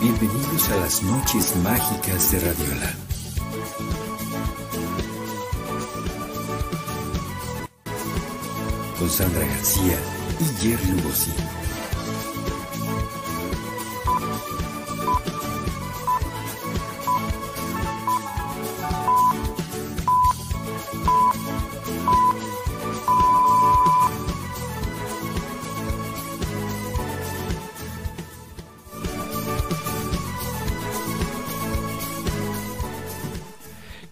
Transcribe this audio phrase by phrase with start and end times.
[0.00, 2.94] Bienvenidos a las noches mágicas de Radiola.
[8.96, 9.98] Con Sandra García
[10.38, 11.32] y Jerry Lugosi.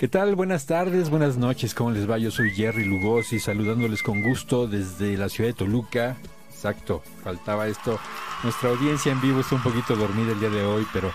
[0.07, 0.37] ¿Qué tal?
[0.37, 2.17] Buenas tardes, buenas noches, ¿cómo les va?
[2.17, 6.17] Yo soy Jerry Lugosi, saludándoles con gusto desde la ciudad de Toluca.
[6.49, 7.99] Exacto, faltaba esto.
[8.45, 11.13] Nuestra audiencia en vivo está un poquito dormida el día de hoy, pero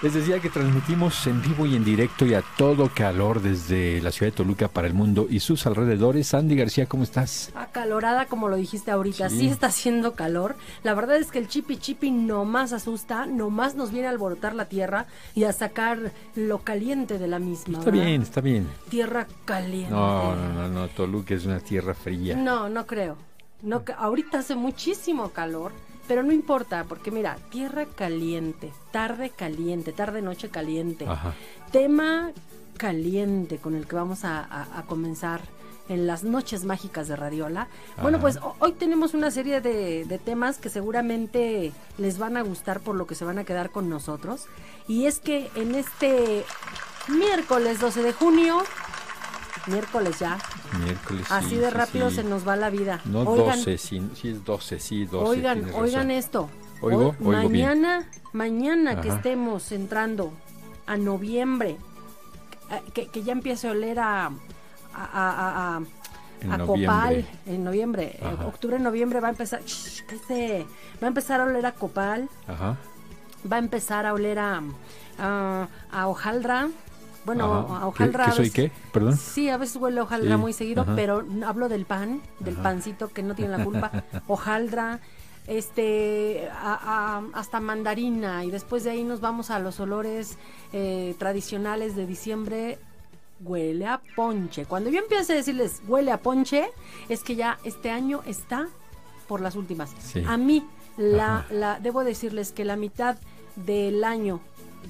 [0.00, 4.12] les decía que transmitimos en vivo y en directo y a todo calor desde la
[4.12, 6.34] ciudad de Toluca para el mundo y sus alrededores.
[6.34, 7.50] Andy García, ¿cómo estás?
[7.56, 9.48] Acalorada, como lo dijiste ahorita, sí.
[9.48, 10.54] está haciendo calor.
[10.84, 14.54] La verdad es que el chipi chipi no más asusta, nomás nos viene a alborotar
[14.54, 17.78] la tierra y a sacar lo caliente de la misma.
[17.78, 18.06] Está ¿verdad?
[18.06, 18.68] bien, está bien.
[18.88, 19.90] Tierra caliente.
[19.90, 22.36] No, no, no, no, Toluca es una tierra fría.
[22.36, 23.16] No, no creo.
[23.62, 25.72] No, ahorita hace muchísimo calor,
[26.08, 31.34] pero no importa, porque mira, tierra caliente, tarde caliente, tarde noche caliente, Ajá.
[31.70, 32.30] tema
[32.76, 35.40] caliente con el que vamos a, a- a comenzar
[35.88, 37.66] en las noches mágicas de Radiola.
[38.02, 42.42] Bueno, pues ho- hoy tenemos una serie de, de temas que seguramente les van a
[42.42, 44.46] gustar por lo que se van a quedar con nosotros.
[44.86, 46.44] Y es que en este
[47.08, 48.62] miércoles 12 de junio,
[49.68, 50.38] miércoles ya,
[50.84, 51.26] Miércoles.
[51.30, 52.16] Así sí, de rápido sí.
[52.16, 53.00] se nos va la vida.
[53.04, 55.26] No oigan, 12, sí, sí es 12, sí, 12.
[55.28, 56.48] oigan, oigan esto.
[56.80, 57.68] Oigo, Hoy- oigo bien.
[57.68, 60.32] mañana, mañana que estemos entrando
[60.86, 61.76] a noviembre,
[62.94, 64.30] que, que ya empiece a oler a, a,
[64.94, 65.80] a- a-
[66.40, 66.86] En a noviembre.
[66.86, 68.44] copal en noviembre, Ajá.
[68.44, 70.02] Eh, octubre, noviembre va a empezar, Shh,
[71.02, 72.76] va a empezar a oler a copal, Ajá.
[73.50, 74.62] va a empezar a oler a,
[75.18, 76.68] a, a hojaldra,
[77.24, 77.76] bueno, Ajá.
[77.76, 78.24] a ¿Qué- hojaldra.
[78.26, 78.72] ¿Qué, soy qué?
[78.92, 79.16] Perdón.
[79.16, 80.94] Sí, a veces huele a hojaldra Sí, muy seguido, ajá.
[80.96, 82.62] pero hablo del pan, del Ajá.
[82.62, 83.90] pancito que no tiene la culpa.
[84.28, 85.00] hojaldra,
[85.46, 90.36] este, a- a- hasta mandarina y después de ahí nos vamos a los olores
[90.72, 92.78] eh, tradicionales de diciembre.
[93.40, 94.66] Huele a ponche.
[94.66, 96.70] Cuando yo empiezo a decirles huele a ponche,
[97.08, 98.68] es que ya este año está
[99.28, 99.90] por las últimas.
[100.00, 100.24] Sí.
[100.26, 100.66] A mí,
[100.96, 101.46] la, Ajá.
[101.52, 103.16] la, debo decirles que la mitad
[103.54, 104.40] del año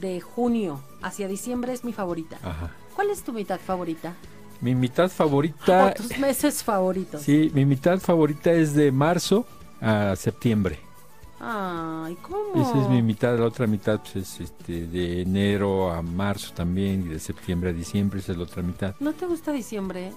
[0.01, 2.39] de junio hacia diciembre es mi favorita.
[2.43, 2.71] Ajá.
[2.95, 4.15] ¿Cuál es tu mitad favorita?
[4.61, 5.95] Mi mitad favorita.
[5.97, 7.23] Tus meses favoritos.
[7.23, 9.47] Sí, mi mitad favorita es de marzo
[9.81, 10.81] a septiembre.
[11.41, 12.61] Ay, ¿cómo?
[12.61, 17.03] Esa es mi mitad, la otra mitad pues, es este, de enero a marzo también
[17.03, 18.97] y de septiembre a diciembre, esa es la otra mitad.
[18.99, 20.13] ¿No te gusta diciembre?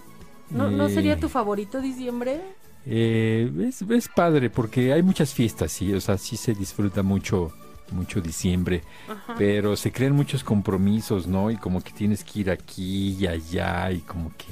[0.50, 0.94] ¿No, ¿no Eh.
[0.94, 2.42] sería tu favorito diciembre?
[2.88, 7.52] Eh, es, es padre porque hay muchas fiestas, sí, o sea, sí se disfruta mucho
[7.92, 9.36] mucho diciembre, Ajá.
[9.38, 11.52] pero se crean muchos compromisos, ¿no?
[11.52, 14.48] Y como que tienes que ir aquí y allá y como que,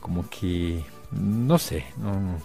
[0.00, 2.38] como que, no sé, no, no.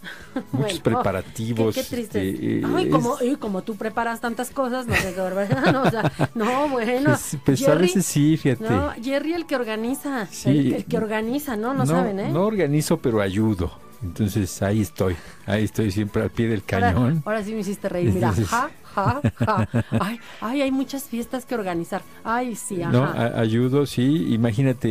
[0.52, 1.74] muchos Bueno, preparativos.
[1.74, 2.30] Qué, qué triste.
[2.30, 5.72] este, eh, Ay, es- como, y como tú preparas tantas cosas, no sé qué barbaridad.
[5.72, 7.14] No, o sea, no, bueno.
[7.14, 8.62] es- pues a Jerry- veces sí, fíjate.
[8.68, 10.26] No, Jerry el que organiza.
[10.26, 10.50] Sí.
[10.50, 11.74] El, el que organiza, ¿no?
[11.74, 12.30] No, saben, ¿eh?
[12.30, 13.72] No organizo, pero ayudo.
[14.02, 15.16] Entonces ahí estoy,
[15.48, 17.22] ahí estoy siempre al pie del cañón.
[17.24, 18.12] Ahora, sí me hiciste reír.
[18.12, 19.68] Mira, ja, ja, ja.
[20.00, 22.02] Ay, ay, hay muchas fiestas que organizar.
[22.24, 22.92] Ay, sí, ajá.
[22.92, 24.32] No, a- ayudo, sí.
[24.32, 24.88] Imagínate,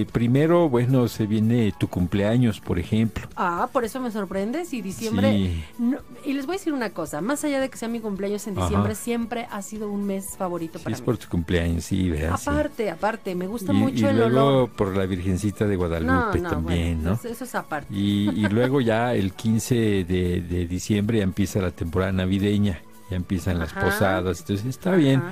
[0.00, 3.26] eh, primero, bueno, se viene tu cumpleaños, por ejemplo.
[3.36, 5.30] Ah, por eso me sorprendes y diciembre.
[5.32, 5.64] Sí.
[5.78, 8.46] no- y les voy a decir una cosa, más allá de que sea mi cumpleaños
[8.46, 8.66] en Ajá.
[8.66, 11.04] diciembre, siempre ha sido un mes favorito Sí, para es mí.
[11.06, 12.36] por tu cumpleaños, sí, ¿verdad?
[12.38, 12.50] Sí.
[12.50, 14.70] Aparte, aparte, me gusta Y, mucho y el luego olor.
[14.70, 17.14] por la Virgencita de Guadalupe también, bueno, ¿no?
[17.14, 17.94] Eso, eso es aparte.
[17.94, 22.80] Y, y luego ya el 15 de, de diciembre ya empieza la temporada navideña,
[23.10, 25.22] ya empiezan las posadas, entonces está bien.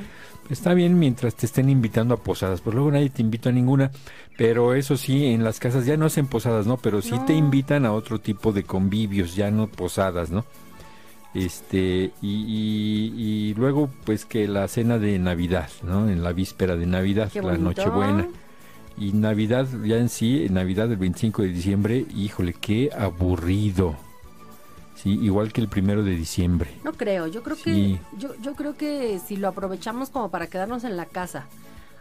[0.51, 3.91] Está bien mientras te estén invitando a posadas, pues luego nadie te invita a ninguna,
[4.37, 6.77] pero eso sí, en las casas ya no hacen posadas, ¿no?
[6.77, 7.25] Pero sí No.
[7.25, 10.45] te invitan a otro tipo de convivios, ya no posadas, ¿no?
[11.33, 13.13] Este, y, y-
[13.51, 16.09] y luego pues que la cena de Navidad, ¿no?
[16.09, 17.57] En la víspera de Navidad, la.
[17.57, 18.29] Nochebuena.
[18.97, 23.97] Y Navidad, ya en sí, Navidad del 25 de diciembre, híjole, qué aburrido.
[24.95, 26.71] Sí, igual que el primero de diciembre.
[26.85, 27.99] No creo, yo creo Sí.
[28.13, 31.47] que yo, yo creo que si lo aprovechamos como para quedarnos en la casa,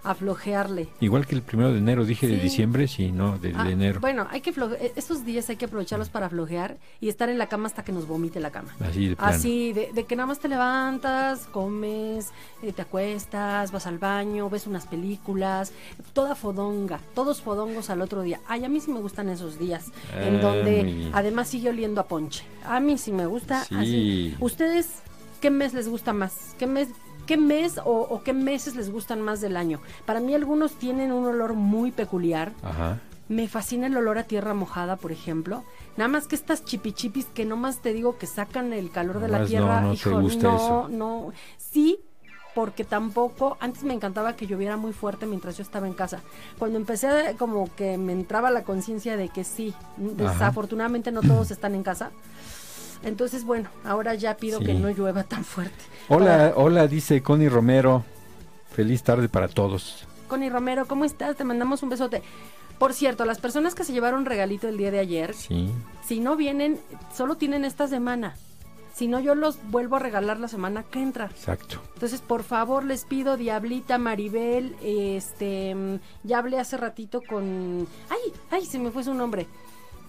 [0.03, 0.89] a flojearle.
[0.99, 3.99] Igual que el primero de enero, dije de diciembre, sí, no, de, de Ah, enero.
[3.99, 7.47] Bueno, hay que floje- esos días hay que aprovecharlos para flojear y estar en la
[7.47, 8.69] cama hasta que nos vomite la cama.
[8.81, 9.33] Así de plano.
[9.33, 14.49] Así, de, de que nada más te levantas, comes, eh, te acuestas, vas al baño,
[14.49, 15.71] ves unas películas,
[16.13, 18.39] toda fodonga, todos fodongos al otro día.
[18.47, 19.85] Ay, a mí sí me gustan esos días,
[20.17, 22.43] en Ah, donde además sigue oliendo a ponche.
[22.65, 23.75] A mí sí me gusta Sí.
[23.75, 24.35] así.
[24.39, 24.89] ¿Ustedes
[25.41, 26.55] qué mes les gusta más?
[26.59, 26.89] ¿Qué mes
[27.25, 29.79] ¿Qué mes o, o qué meses les gustan más del año?
[30.05, 32.51] Para mí algunos tienen un olor muy peculiar.
[32.63, 32.99] Ajá.
[33.29, 35.63] Me fascina el olor a tierra mojada, por ejemplo.
[35.95, 39.39] Nada más que estas chipichipis que nomás te digo que sacan el calor de la
[39.39, 39.81] no, tierra.
[39.81, 40.87] no te hijo, gusta no, eso.
[40.89, 41.31] no.
[41.57, 41.99] Sí,
[42.53, 46.21] porque tampoco, antes me encantaba que lloviera muy fuerte mientras yo estaba en casa.
[46.59, 51.73] Cuando empecé como que me entraba la conciencia de que sí, desafortunadamente no todos están
[51.75, 52.11] en casa.
[53.03, 54.65] Entonces, bueno, ahora ya pido Sí.
[54.65, 55.83] que no llueva tan fuerte.
[56.09, 58.03] Hola, hola, dice Connie Romero.
[58.71, 60.07] Feliz tarde para todos.
[60.27, 61.35] Connie Romero, ¿cómo estás?
[61.35, 62.23] Te mandamos un besote.
[62.79, 65.69] Por cierto, las personas que se llevaron regalito el día de ayer, Sí.
[66.05, 66.79] si no vienen,
[67.15, 68.35] solo tienen esta semana.
[68.95, 71.25] Si no, yo los vuelvo a regalar la semana que entra.
[71.25, 71.81] Exacto.
[71.95, 77.87] Entonces, por favor, les pido, Diablita, Maribel, este, mm, ya hablé hace ratito con...
[78.09, 78.33] ¡Ay!
[78.51, 78.65] ¡Ay!
[78.65, 79.47] Se me fue su nombre.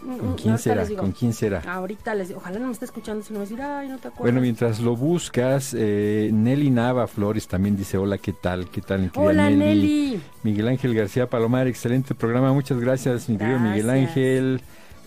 [0.04, 0.84] ¿Con mm, quién será?
[0.84, 1.00] digo.
[1.00, 1.62] ¿Con quién será?
[1.66, 4.08] Ahorita les digo, ojalá no me esté escuchando, si no me decir, ay, no te
[4.08, 4.20] acuerdas.
[4.20, 8.68] Bueno, mientras lo buscas, eh, Nelly Nava Flores también dice, hola, ¿qué tal?
[8.70, 9.10] ¿Qué tal?
[9.14, 10.20] Hola, Nelly.
[10.42, 13.88] Miguel Ángel García Palomar, excelente programa, muchas gracias, mi querido Miguel.
[13.90, 14.62] Ángel.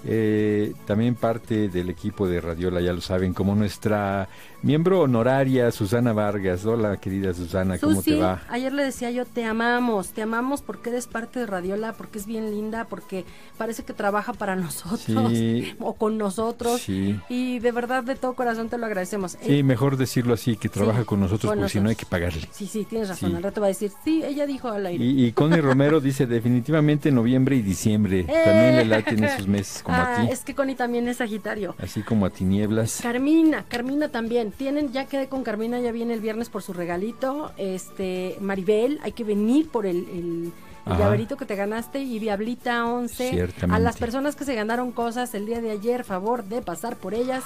[0.09, 4.29] Eh, también parte del equipo de Radiola, ya lo saben, como nuestra
[4.63, 6.65] miembro honoraria, Susana Vargas.
[6.65, 8.41] Hola, querida Susana, ¿cómo Susi, te va?
[8.49, 12.25] ayer le decía yo, te amamos, te amamos porque eres parte de Radiola, porque es
[12.25, 13.25] bien linda, porque
[13.57, 15.75] parece que trabaja para nosotros Sí.
[15.79, 16.81] o con nosotros.
[16.81, 17.19] Sí.
[17.29, 19.33] Y de verdad, de todo corazón te lo agradecemos.
[19.41, 21.95] Sí, Eh, mejor decirlo así, que trabaja Sí, con nosotros, con porque si no hay
[21.97, 22.47] que pagarle.
[22.51, 23.35] sí, sí, tienes razón.
[23.35, 25.03] Al rato va a decir, sí, ella dijo al aire.
[25.03, 28.23] Y, y Connie Romero dice definitivamente noviembre y diciembre.
[28.23, 30.31] También le laten esos meses como a ti.
[30.31, 31.75] Es que Connie también es Sagitario.
[31.81, 32.99] Así como a tinieblas.
[33.01, 34.51] Carmina, Carmina también.
[34.51, 37.51] Tienen, ya quedé con Carmina, ya viene el viernes por su regalito.
[37.57, 40.51] Este, Maribel, hay que venir por el, el,
[40.85, 41.99] el llaverito que te ganaste.
[41.99, 43.29] Y Diablita 11.
[43.31, 43.75] Ciertamente.
[43.75, 47.13] A las personas que se ganaron cosas el día de ayer, favor de pasar por
[47.13, 47.43] ellas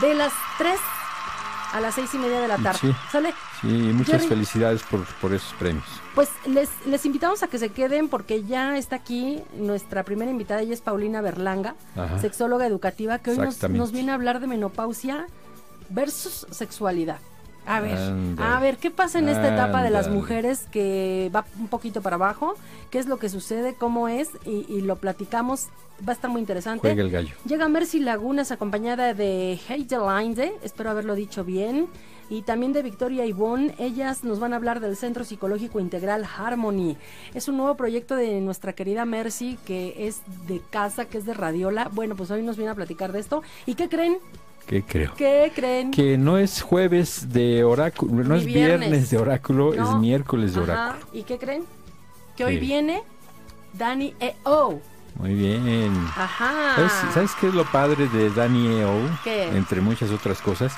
[0.00, 0.78] de las 3
[1.72, 2.78] a las seis y media de la tarde.
[2.80, 2.94] Sí.
[3.10, 3.34] ¿Sale?
[3.60, 4.28] Sí, muchas Jerry.
[4.28, 5.84] felicidades por, por esos premios.
[6.14, 10.60] Pues les, les invitamos a que se queden porque ya está aquí nuestra primera invitada,
[10.62, 12.18] ella es Paulina Berlanga, Ajá.
[12.20, 15.26] sexóloga educativa, que hoy nos, nos viene a hablar de menopausia
[15.90, 17.18] versus sexualidad.
[17.66, 17.98] A ver,
[18.38, 22.16] a ver, ¿qué pasa en esta etapa de las mujeres que va un poquito para
[22.16, 22.56] abajo?
[22.90, 23.74] ¿Qué es lo que sucede?
[23.74, 24.28] ¿Cómo es?
[24.44, 25.68] Y, y lo platicamos.
[26.06, 26.80] Va a estar muy interesante.
[26.86, 27.34] Juega el gallo.
[27.46, 31.88] Llega Mercy Lagunas acompañada de Heide Linde, espero haberlo dicho bien,
[32.30, 33.74] y también de Victoria Ivonne.
[33.78, 36.96] Ellas nos van a hablar del Centro Psicológico Integral Harmony.
[37.34, 41.34] Es un nuevo proyecto de nuestra querida Mercy que es de casa, que es de
[41.34, 41.88] Radiola.
[41.92, 43.42] Bueno, pues hoy nos viene a platicar de esto.
[43.66, 44.18] ¿Y qué creen?
[44.66, 45.12] ¿Qué creo?
[45.14, 45.90] ¿Qué creen?
[45.90, 48.80] Que no es jueves de oráculo, no Ni es viernes.
[48.88, 49.10] viernes.
[49.10, 49.90] de oráculo, No.
[49.94, 51.06] es miércoles de Ajá, oráculo.
[51.12, 51.64] ¿Y qué creen?
[52.36, 53.02] Que hoy viene
[53.74, 54.80] Dani E.O.
[55.16, 55.92] Muy bien.
[56.16, 56.76] Ajá.
[56.76, 58.98] ¿Sabes, sabes qué es lo padre de Dani E.O.?
[59.22, 59.48] ¿Qué?
[59.48, 60.72] Entre muchas otras cosas,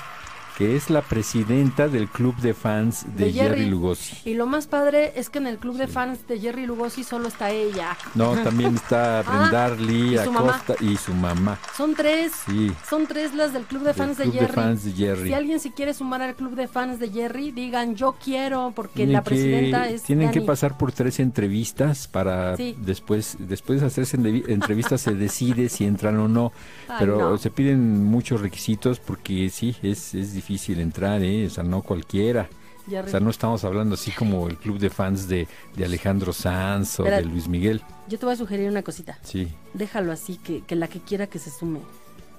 [0.57, 3.57] que es la presidenta del club de fans de, De Jerry.
[3.59, 3.69] Jerry.
[3.69, 4.17] Lugosi.
[4.27, 7.27] Y lo más padre es que en el club de fans de Jerry Lugosi solo
[7.27, 7.95] está ella.
[8.15, 10.49] No, también está Brendarly, Ah, ¿y su mamá?
[10.55, 11.59] Acosta y su mamá.
[11.75, 12.31] Son tres.
[12.47, 12.71] Sí.
[12.89, 14.47] Son tres las del club de del fans de Jerry.
[14.47, 15.27] de fans de Jerry.
[15.27, 18.95] Si alguien se quiere sumar al club de fans de Jerry, digan yo quiero, porque
[18.95, 20.01] Tienen la que- presidenta es.
[20.03, 22.75] tienen que pasar por tres entrevistas para Sí.
[22.81, 26.51] después después de hacerse entrevi- entrevistas se decide si entran o no
[26.87, 27.37] Ay, pero no.
[27.37, 31.45] se piden muchos requisitos porque sí es, es difícil entrar ¿eh?
[31.47, 32.47] o sea no cualquiera
[32.89, 33.07] Jerry.
[33.07, 36.99] o sea no estamos hablando así como el club de fans de, de Alejandro Sanz
[36.99, 37.17] o Espera.
[37.17, 39.17] de Luis Miguel Yo te voy a sugerir una cosita.
[39.23, 41.79] sí Déjalo así, que, que la que quiera que se sume.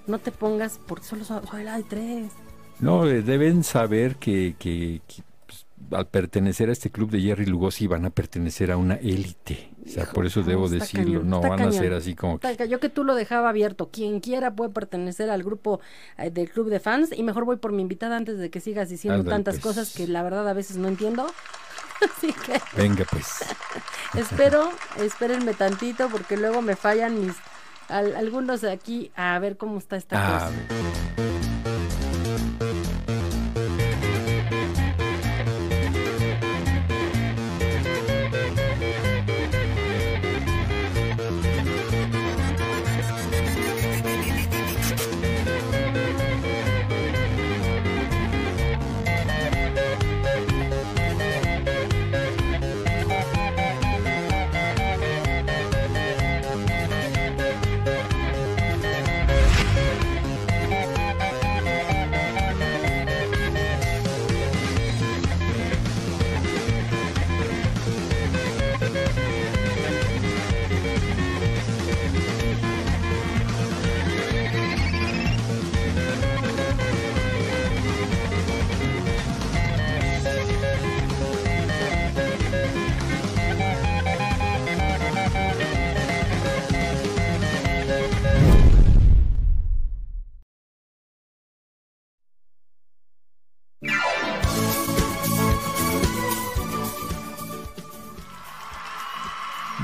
[0.07, 2.33] No te pongas, porque solo soy, soy la de tres.
[2.81, 7.45] no eh, deben saber que, que- que, pues, al pertenecer a este club de Jerry
[7.47, 11.05] Lugosi van a pertenecer a una élite o sea Hijo, por eso no, debo decirlo
[11.21, 11.73] cañón, no van a cañón.
[11.73, 13.89] ser así como que Yo que tú lo dejaba abierto.
[13.91, 15.81] Quien quiera puede pertenecer al grupo
[16.17, 17.11] eh, del club de fans.
[17.17, 19.65] Y mejor voy por mi invitada antes de que sigas diciendo tantas pues.
[19.65, 21.27] cosas que la verdad a veces no entiendo.
[22.17, 23.27] Así que venga pues
[24.15, 27.35] espero, espérenme tantito porque luego me fallan mis
[27.89, 31.38] al- algunos de aquí a ver cómo está esta Ah, cosa.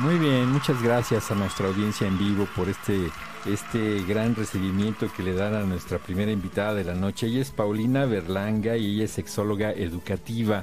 [0.05, 3.11] Muy bien, muchas gracias a nuestra audiencia en vivo por este
[3.47, 7.27] este gran recibimiento que le dan a nuestra primera invitada de la noche.
[7.27, 10.63] Ella es Paulina Berlanga y ella es sexóloga educativa.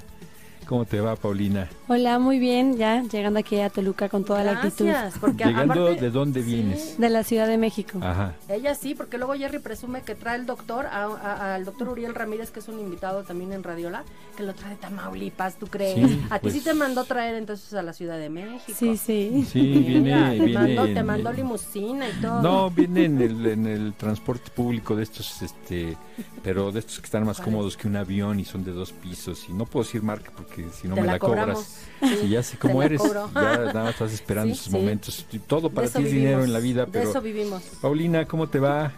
[0.71, 1.67] ¿Cómo te va, Paulina?
[1.89, 4.87] Hola, muy bien, ya llegando aquí a Toluca con toda la actitud.
[5.19, 6.97] Porque llegando, ¿de dónde vienes?
[6.97, 7.99] De la Ciudad de México.
[8.01, 8.35] Ajá.
[8.47, 12.61] Ella sí, porque luego Jerry presume que trae el doctor, al doctor Uriel Ramírez, que
[12.61, 14.05] es un invitado también en Radiola,
[14.37, 16.09] que lo trae de Tamaulipas, ¿tú crees?
[16.29, 18.77] a ti sí pues te mandó traer entonces a la Ciudad de México.
[18.79, 19.45] Sí, sí.
[19.51, 22.41] Sí, viene, te, mandó, te mandó limusina y todo.
[22.41, 25.97] No, viene en el, en el transporte público de estos, este,
[26.41, 29.49] pero de estos que están más cómodos que un avión y son de dos pisos.
[29.49, 31.87] Y no puedo decir marca porque si no me la, cobras.
[32.29, 35.25] Ya sé cómo eres, ya nada más estás esperando esos momentos.
[35.47, 37.05] Todo para ti es dinero en la vida, pero...
[37.05, 37.61] De eso vivimos.
[37.81, 38.91] Paulina, ¿cómo te va?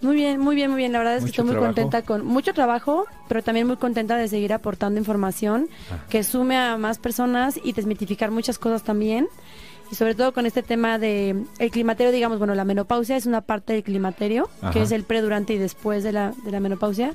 [0.00, 0.92] Muy bien, muy bien, muy bien.
[0.92, 4.28] La verdad es que estoy muy contenta con mucho trabajo, pero también muy contenta de
[4.28, 6.04] seguir aportando información ah.
[6.08, 9.28] que sume a más personas y desmitificar muchas cosas también.
[9.90, 13.40] Y sobre todo con este tema de el climaterio, digamos, bueno, la menopausia es una
[13.40, 17.14] parte del climaterio, que es el pre, durante y después de la, de la menopausia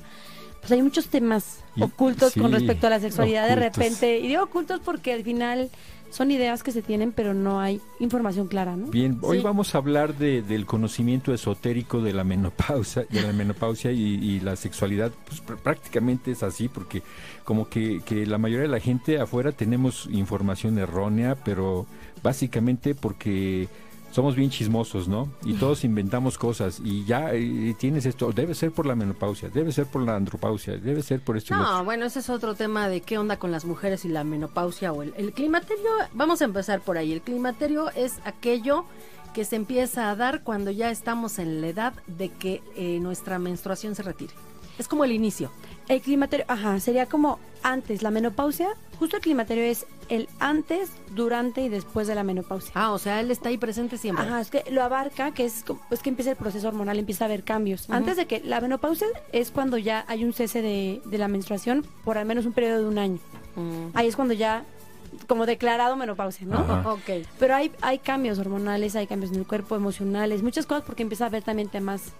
[0.62, 4.20] pues hay muchos temas ocultos con respecto a la sexualidad de repente.
[4.20, 5.70] Y digo ocultos porque al final
[6.08, 8.86] son ideas que se tienen, pero no hay información clara, ¿no?
[8.86, 13.90] Bien, hoy vamos a hablar de, del conocimiento esotérico de la menopausia, de la menopausia
[13.90, 15.10] y, la sexualidad.
[15.26, 17.02] Pues prácticamente es así, porque
[17.42, 21.86] como que, que la mayoría de la gente afuera tenemos información errónea, pero
[22.22, 23.68] básicamente porque
[24.12, 25.28] somos bien chismosos, ¿no?
[25.44, 27.32] Y todos inventamos cosas y ya
[27.78, 31.36] tienes esto, debe ser por la menopausia, debe ser por la andropausia, debe ser por
[31.36, 31.56] esto.
[31.56, 34.92] No, bueno, ese es otro tema de qué onda con las mujeres y la menopausia
[34.92, 35.90] o el, el climaterio.
[36.12, 37.12] Vamos a empezar por ahí.
[37.12, 38.84] El climaterio es aquello
[39.32, 43.38] que se empieza a dar cuando ya estamos en la edad de que eh, nuestra
[43.38, 44.32] menstruación se retire.
[44.78, 45.50] Es como el inicio.
[45.92, 51.60] El climaterio, ajá, sería como antes, la menopausia, justo el climaterio es el antes, durante
[51.60, 52.72] y después de la menopausia.
[52.74, 54.24] Ah, o sea, él está ahí presente siempre.
[54.24, 57.26] Ajá, es que lo abarca, que es, es que empieza el proceso hormonal, empieza a
[57.26, 57.90] haber cambios.
[57.90, 62.16] Antes de que la menopausia es cuando ya hay un cese de, la menstruación por
[62.16, 63.18] al menos un periodo de un año.
[63.56, 63.88] Mm.
[63.92, 64.64] Ahí es cuando ya
[65.26, 66.60] como declarado menopausia, ¿no?
[66.90, 67.26] Ok.
[67.38, 71.24] Pero hay, hay cambios hormonales, hay cambios en el cuerpo, emocionales, muchas cosas porque empieza
[71.24, 72.12] a haber también temas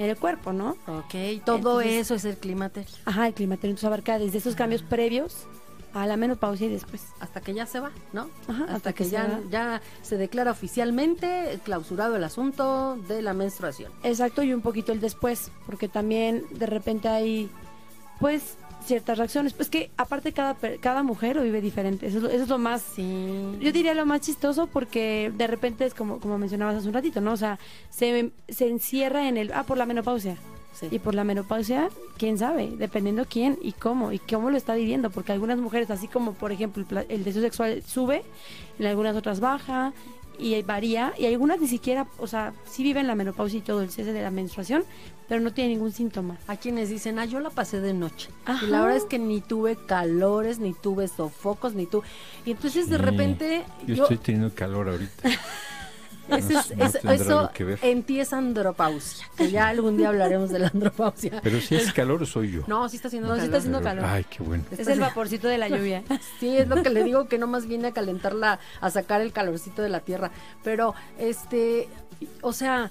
[0.00, 0.78] en el cuerpo, ¿no?
[0.86, 2.90] Ok, todo eso es el climaterio.
[3.04, 5.46] Ajá, el climaterio entonces abarca desde esos cambios previos
[5.92, 7.02] a la menopausia y después.
[7.20, 8.30] Hasta que ya se va, ¿no?
[8.48, 13.92] Ajá, hasta, que, ya, ya se declara oficialmente clausurado el asunto de la menstruación.
[14.02, 17.50] Exacto, y un poquito el después, porque también de repente hay,
[18.18, 19.52] pues, ciertas reacciones.
[19.52, 22.06] Pues que aparte cada, cada mujer lo vive diferente.
[22.06, 23.56] Eso, es lo más, sí.
[23.60, 27.20] yo diría lo más chistoso porque de repente es como, como mencionabas hace un ratito,
[27.20, 27.32] ¿no?
[27.32, 27.58] O sea,
[27.90, 30.36] se, se encierra en el, ah, por la menopausia.
[30.90, 35.10] Y por la menopausia, quién sabe, dependiendo quién y cómo y cómo lo está viviendo,
[35.10, 38.22] porque algunas mujeres, así como por ejemplo el deseo sexual sube,
[38.78, 39.92] en algunas otras baja
[40.38, 43.90] y varía, y algunas ni siquiera, o sea, sí viven la menopausia y todo el
[43.90, 44.84] cese de la menstruación,
[45.28, 46.38] pero no tiene ningún síntoma.
[46.48, 48.30] Hay quienes dicen, ah, yo la pasé de noche.
[48.62, 52.04] Y la verdad es que ni tuve calores, ni tuve sofocos, ni tuve...
[52.44, 53.62] Y entonces de repente...
[53.86, 55.30] Yo, estoy teniendo calor ahorita.
[56.36, 57.50] eso
[57.82, 61.40] en ti es andropausia, que ya algún día hablaremos de la andropausia.
[61.42, 62.62] Pero si es calor soy yo.
[62.66, 63.44] No, sí está haciendo calor.
[63.44, 64.04] está haciendo calor.
[64.04, 64.64] Ay, qué bueno.
[64.70, 66.02] Es el vaporcito de la lluvia.
[66.40, 69.32] sí, es lo que le digo que no más viene a calentarla, a sacar el
[69.32, 70.30] calorcito de la tierra.
[70.62, 71.88] Pero, este,
[72.42, 72.90] o sea,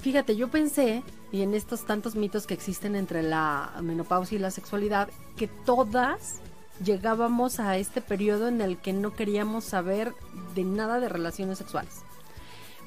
[0.00, 1.02] fíjate, yo pensé
[1.32, 6.40] y en estos tantos mitos que existen entre la menopausia y la sexualidad, que todas
[6.84, 10.12] llegábamos a este periodo en el que no queríamos saber
[10.54, 12.02] de nada de relaciones sexuales.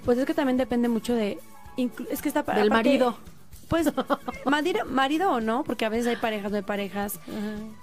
[0.06, 1.40] Pues es que también depende mucho de...
[2.10, 2.60] Es que está para...
[2.60, 3.18] Del marido.
[3.68, 3.92] Pues
[4.46, 7.20] marido, marido o no, porque a veces hay parejas, no hay parejas.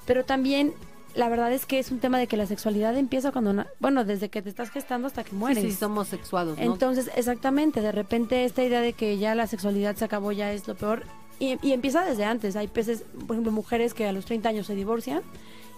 [0.06, 0.72] Pero también
[1.14, 4.28] la verdad es que es un tema de que la sexualidad empieza cuando, bueno, desde
[4.30, 5.62] que te estás gestando hasta que mueres.
[5.62, 6.56] Sí, sí somos sexuados.
[6.56, 6.64] ¿no?
[6.64, 10.66] Entonces, exactamente, de repente esta idea de que ya la sexualidad se acabó ya es
[10.66, 11.04] lo peor.
[11.38, 12.56] Y, y empieza desde antes.
[12.56, 15.22] Hay peces, por ejemplo, mujeres que a los 30 años se divorcian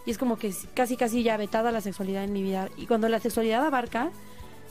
[0.06, 2.68] y es como que casi, casi ya vetada la sexualidad en mi vida.
[2.76, 4.10] Y cuando la sexualidad abarca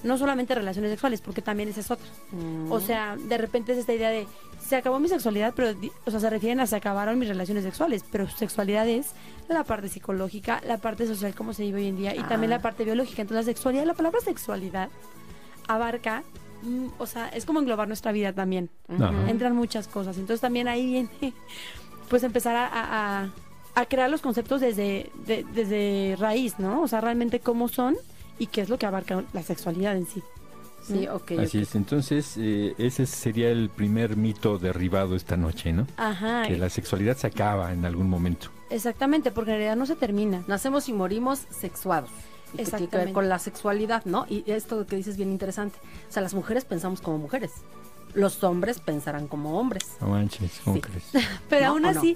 [0.04, 2.08] no solamente relaciones sexuales, porque también esa es otra.
[2.32, 2.72] Mm.
[2.72, 4.28] O sea, de repente es esta idea de
[4.60, 5.74] se acabó mi sexualidad, pero
[6.06, 9.12] o sea, se refieren a se acabaron mis relaciones sexuales, pero sexualidad es
[9.50, 12.58] la parte psicológica, la parte social como se vive hoy en día y también la
[12.58, 12.62] ah.
[12.62, 13.22] parte biológica.
[13.22, 14.90] Entonces, la sexualidad, la palabra sexualidad
[15.68, 16.24] abarca
[16.64, 18.70] mm, o sea, es como englobar nuestra vida también.
[19.28, 20.18] Entran muchas cosas.
[20.18, 21.10] Entonces también ahí viene,
[22.10, 23.32] pues empezar a,
[23.76, 26.82] a, crear los conceptos desde, desde raíz, ¿no?
[26.82, 27.96] O sea, realmente cómo son
[28.40, 30.24] y qué es lo que abarca la sexualidad en sí.
[30.86, 31.32] Sí, ok.
[31.40, 35.88] Así es, entonces eh, ese sería el primer mito derribado esta noche, ¿no?
[35.96, 36.44] Ajá.
[36.46, 38.48] Que la sexualidad se acaba en algún momento.
[38.70, 40.44] Exactamente, porque en realidad no se termina.
[40.48, 42.10] Nacemos y morimos sexuados.
[42.54, 43.14] y que tiene que ver Exactamente.
[43.14, 44.26] con la sexualidad, ¿no?
[44.30, 45.80] Y esto que dices es bien interesante.
[46.10, 47.52] O sea, las mujeres pensamos como mujeres,
[48.14, 49.84] los hombres pensarán como hombres.
[50.02, 50.82] No manches, ¿cómo Sí.
[50.82, 51.04] crees?
[51.50, 51.90] Pero ¿No aún no?
[51.90, 52.16] así,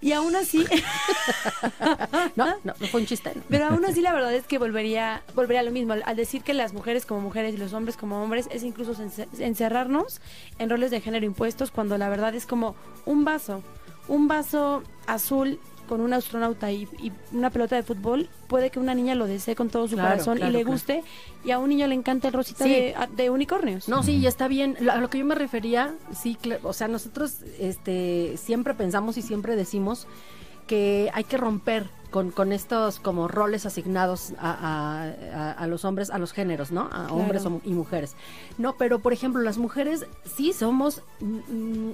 [0.00, 0.64] y aún así,
[2.36, 3.32] No, no, no fue un chiste.
[3.34, 3.42] ¿no?
[3.48, 5.92] pero aún así la verdad es que volvería, volvería a lo mismo.
[5.92, 8.94] Al, al decir que las mujeres como mujeres y los hombres como hombres es incluso
[8.94, 10.20] ence- encerrarnos
[10.58, 12.74] en roles de género impuestos cuando la verdad es como
[13.06, 13.62] un vaso,
[14.06, 18.94] un vaso azul con un astronauta y, y una pelota de fútbol, puede que una
[18.94, 20.72] niña lo desee con todo su Claro, corazón claro, y le claro.
[20.72, 21.02] guste,
[21.44, 22.70] y a un niño le encanta el rosita Sí.
[22.70, 23.88] de, de unicornios.
[23.88, 24.76] No, sí, y está bien.
[24.80, 29.22] Lo- A lo que yo me refería, sí, o sea, nosotros este, siempre pensamos y
[29.22, 30.06] siempre decimos
[30.66, 35.04] que hay que romper con, con estos como roles asignados a, a-
[35.34, 36.88] a- a los hombres, a los géneros, ¿no?
[36.92, 38.14] A hombres y mujeres.
[38.58, 40.04] No, pero por ejemplo, las mujeres
[40.36, 41.02] sí somos...
[41.20, 41.90] mm,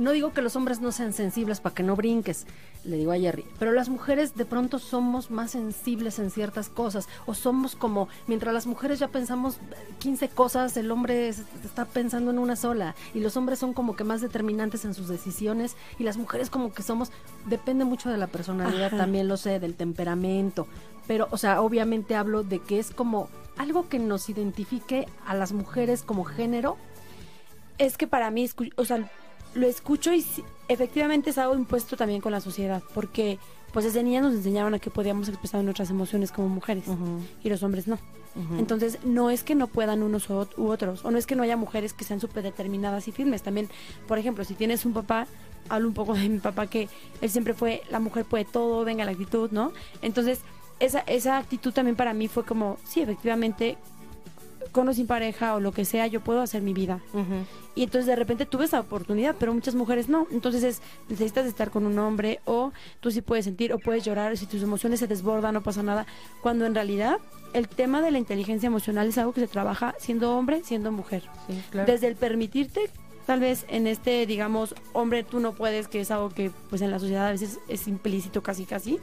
[0.00, 2.46] no digo que los hombres no sean sensibles para que no brinques,
[2.84, 7.06] le digo a Jerry, pero las mujeres de pronto somos más sensibles en ciertas cosas,
[7.26, 9.58] o somos como, mientras las mujeres ya pensamos
[9.98, 13.94] 15 cosas, el hombre es- está pensando en una sola, y los hombres son como
[13.94, 17.12] que más determinantes en sus decisiones, y las mujeres como que somos,
[17.46, 18.96] depende mucho de la personalidad, Ajá.
[18.96, 20.66] también lo sé, del temperamento,
[21.06, 23.28] pero, o sea, obviamente hablo de que es como
[23.58, 26.78] algo que nos identifique a las mujeres como género,
[27.76, 29.10] es que para mí, o sea,
[29.54, 30.24] lo escucho y
[30.68, 33.38] efectivamente es algo impuesto también con la sociedad, porque
[33.72, 36.84] pues desde niñas nos enseñaban a que podíamos expresar nuestras emociones como mujeres
[37.42, 37.98] y los hombres no.
[38.58, 41.56] Entonces, no es que no puedan unos u otros, o no es que no haya
[41.56, 43.42] mujeres que sean súper determinadas y firmes.
[43.42, 43.68] También,
[44.06, 45.26] por ejemplo, si tienes un papá,
[45.68, 46.88] hablo un poco de mi papá, que
[47.20, 49.72] él siempre fue, la mujer puede todo, venga la actitud, ¿no?
[50.00, 50.40] Entonces,
[50.78, 53.76] esa, esa actitud también para mí fue como, sí, efectivamente,
[54.72, 57.00] con o sin pareja o lo que sea, yo puedo hacer mi vida.
[57.74, 60.26] Y entonces de repente tuve esa oportunidad, pero muchas mujeres no.
[60.30, 64.36] Entonces es, necesitas estar con un hombre o tú sí puedes sentir o puedes llorar,
[64.36, 66.06] si tus emociones se desbordan, no pasa nada.
[66.42, 67.18] Cuando en realidad
[67.52, 71.22] el tema de la inteligencia emocional es algo que se trabaja siendo hombre, siendo mujer.
[71.46, 71.90] Sí, claro.
[71.90, 72.90] Desde el permitirte,
[73.26, 76.90] tal vez en este, digamos, hombre, tú no puedes, que es algo que pues en
[76.90, 78.98] la sociedad a veces es implícito casi casi,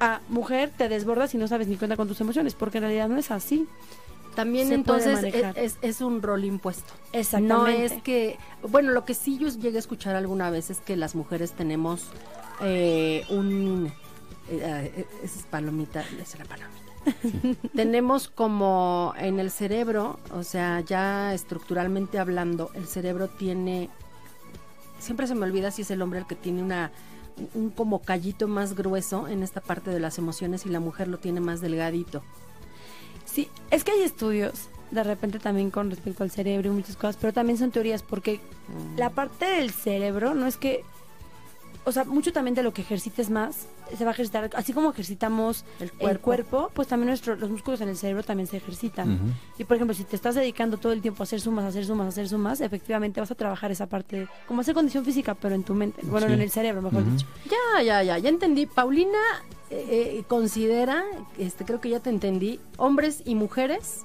[0.00, 3.08] a mujer te desbordas y no sabes ni cuenta con tus emociones, porque en realidad
[3.08, 3.66] no es así.
[4.38, 5.58] También se entonces es, manejar.
[5.58, 6.92] es- es un rol impuesto.
[7.12, 7.54] Exactamente.
[7.54, 10.96] No es que, bueno, lo que sí yo llegué a escuchar alguna vez es que
[10.96, 12.04] las mujeres tenemos
[12.60, 13.92] eh, un...
[14.48, 17.68] eh, eh, esa es palomita, esa es la palomita.
[17.74, 23.90] tenemos como en el cerebro, o sea, ya estructuralmente hablando, el cerebro tiene...
[25.00, 26.92] Siempre se me olvida si es el hombre el que tiene una
[27.54, 31.18] un como callito más grueso en esta parte de las emociones y la mujer lo
[31.18, 32.22] tiene más delgadito.
[33.30, 37.18] Sí, es que hay estudios de repente también con respecto al cerebro y muchas cosas,
[37.20, 38.40] pero también son teorías porque
[38.96, 40.82] la parte del cerebro no es que,
[41.84, 44.90] o sea, mucho también de lo que ejercites más se va a ejercitar, así como
[44.90, 46.70] ejercitamos El el cuerpo.
[46.74, 49.34] pues también nuestro, los músculos en el cerebro también se ejercitan.
[49.58, 51.84] Y por ejemplo, si te estás dedicando todo el tiempo a hacer sumas, a hacer
[51.86, 55.54] sumas, a hacer sumas, efectivamente vas a trabajar esa parte, como hacer condición física, pero
[55.54, 56.32] en tu mente, bueno, Sí.
[56.32, 57.26] en el cerebro, mejor dicho.
[57.44, 58.66] Ya, ya, ya, ya entendí.
[58.66, 59.18] Paulina
[59.70, 61.04] eh, eh, considera,
[61.38, 64.04] este, creo que ya te entendí, hombres y mujeres.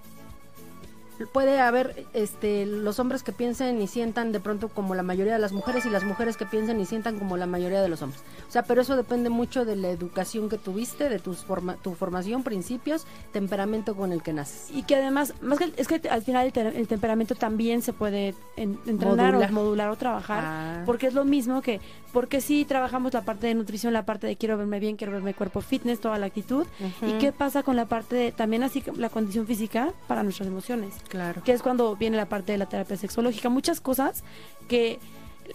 [1.31, 5.39] Puede haber este, los hombres que piensen y sientan de pronto como la mayoría de
[5.39, 8.21] las mujeres y las mujeres que piensen y sientan como la mayoría de los hombres.
[8.47, 11.93] O sea, pero eso depende mucho de la educación que tuviste, de tus forma, tu
[11.93, 14.69] formación, principios, temperamento con el que naces.
[14.71, 17.93] Y que además, más que es que al final el, te- el temperamento también se
[17.93, 19.49] puede en- entrenar Modular.
[19.49, 20.83] o modular o trabajar, Ah.
[20.85, 21.79] porque es lo mismo que,
[22.11, 25.33] porque sí trabajamos la parte de nutrición, la parte de quiero verme bien, quiero verme
[25.33, 26.65] cuerpo fitness, toda la actitud.
[27.01, 30.93] ¿Y qué pasa con la parte de también así la condición física para nuestras emociones?
[31.13, 31.43] Claro.
[31.43, 33.49] Que es cuando viene la parte de la terapia sexológica.
[33.49, 34.23] Muchas cosas
[34.67, 34.97] que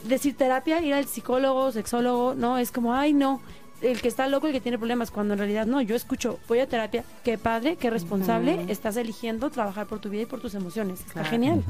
[0.05, 3.41] decir terapia, ir al psicólogo, sexólogo, no, es como, ay, no,
[3.83, 6.61] el que está loco, el que tiene problemas, cuando en realidad no, yo escucho, voy
[6.61, 10.55] a terapia, qué padre, qué responsable, estás eligiendo trabajar por tu vida y por tus
[10.55, 11.01] emociones.
[11.01, 11.29] Está Claro.
[11.31, 11.65] genial.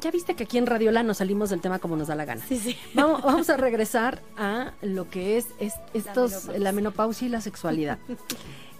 [0.00, 2.42] Ya viste que aquí en Radiola nos salimos del tema como nos da la gana.
[2.48, 2.76] Sí, sí.
[2.94, 6.58] Vamos, vamos a regresar a lo que es, es- estos, menopausia.
[6.60, 7.98] la menopausia y la sexualidad.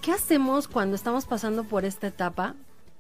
[0.00, 2.54] ¿Qué hacemos cuando estamos pasando por esta etapa?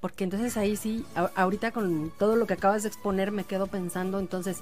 [0.04, 3.68] Porque entonces ahí sí, a- ahorita con todo lo que acabas de exponer me quedo
[3.68, 4.58] pensando, entonces,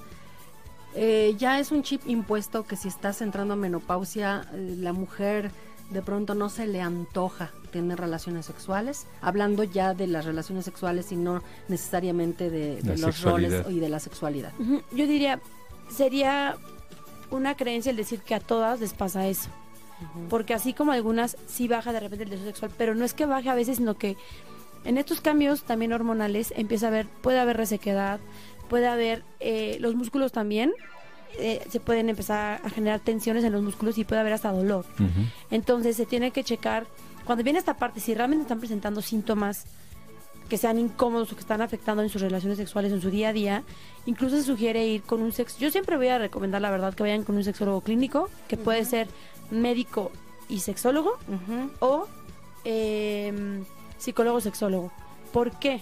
[0.95, 5.51] eh, ya es un chip impuesto que si estás entrando a menopausia, eh, la mujer
[5.89, 11.11] de pronto no se le antoja tener relaciones sexuales, hablando ya de las relaciones sexuales
[11.11, 14.53] y no necesariamente de, los roles y de la sexualidad.
[14.93, 15.41] Yo diría,
[15.89, 16.55] sería
[17.31, 19.49] una creencia el decir que a todas les pasa eso.
[20.29, 23.25] Porque así como algunas sí baja de repente el deseo sexual, pero no es que
[23.25, 24.15] baje a veces, sino que
[24.85, 28.19] en estos cambios también hormonales empieza a haber, puede haber resequedad,
[28.69, 30.73] puede haber eh, los músculos también,
[31.39, 34.85] eh, se pueden empezar a generar tensiones en los músculos y puede haber hasta dolor.
[35.49, 36.85] Entonces se tiene que checar
[37.25, 39.65] cuando viene esta parte, si realmente están presentando síntomas
[40.49, 43.33] que sean incómodos o que están afectando en sus relaciones sexuales en su día a
[43.33, 43.63] día,
[44.05, 45.57] incluso se sugiere ir con un sexo.
[45.59, 48.83] Yo siempre voy a recomendar, la verdad, que vayan con un sexólogo clínico, que puede
[48.83, 49.07] ser
[49.51, 50.11] médico
[50.49, 51.17] y sexólogo,
[51.79, 52.07] o
[52.65, 53.63] eh,
[54.03, 54.91] psicólogo sexólogo.
[55.31, 55.81] ¿Por qué?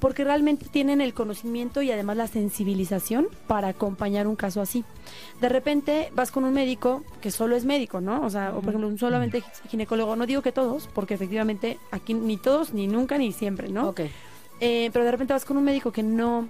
[0.00, 4.84] Porque realmente tienen el conocimiento y además la sensibilización para acompañar un caso así.
[5.40, 8.22] De repente vas con un médico que solo es médico, ¿no?
[8.22, 10.16] O sea, o por ejemplo, un solamente ginecólogo.
[10.16, 13.88] No digo que todos, porque efectivamente aquí ni todos, ni nunca, ni siempre, ¿no?
[13.88, 14.00] Ok.
[14.60, 16.48] Eh, pero de repente vas con un médico que no,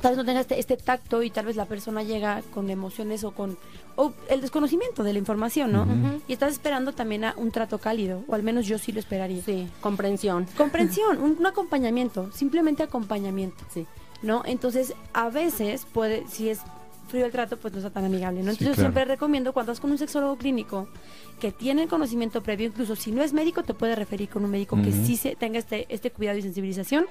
[0.00, 3.24] tal vez no tenga este, este tacto y tal vez la persona llega con emociones
[3.24, 3.56] o con
[3.96, 5.86] o el desconocimiento de la información, ¿no?
[6.26, 9.42] Y estás esperando también a un trato cálido, o al menos yo sí lo esperaría.
[9.42, 10.46] Sí, comprensión.
[10.56, 13.86] Comprensión, un, un acompañamiento, simplemente acompañamiento, Sí.
[14.22, 14.42] ¿no?
[14.46, 16.60] Entonces, a veces puede, si es
[17.08, 18.52] frío el trato, pues no está tan amigable, ¿no?
[18.52, 20.88] Sí, Entonces, yo siempre recomiendo cuando vas con un sexólogo clínico
[21.40, 24.50] que tiene el conocimiento previo, incluso si no es médico, te puede referir con un
[24.50, 27.06] médico que sí se, tenga este, este cuidado y sensibilización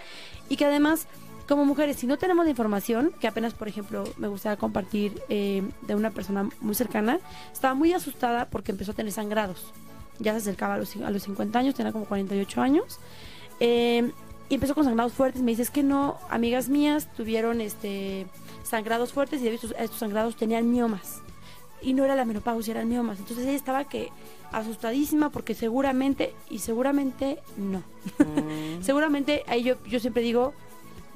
[0.47, 1.07] y que además
[1.49, 5.63] como mujeres, si no tenemos la información, que apenas, por ejemplo, me gustaría compartir eh,
[5.81, 7.19] de una persona muy cercana,
[7.51, 9.73] estaba muy asustada porque empezó a tener sangrados.
[10.19, 12.99] Ya se acercaba a los, a los 50 años, tenía como 48 años.
[13.59, 14.11] Eh,
[14.47, 15.41] y empezó con sangrados fuertes.
[15.41, 18.27] Me dice, es que no, amigas mías tuvieron este
[18.61, 21.23] sangrados fuertes y de estos, estos sangrados tenían miomas.
[21.81, 23.17] Y no era la menopausia, eran miomas.
[23.17, 24.11] Entonces ella estaba que
[24.51, 27.81] asustadísima porque seguramente, y seguramente no.
[28.81, 30.53] Seguramente ahí yo, yo siempre digo,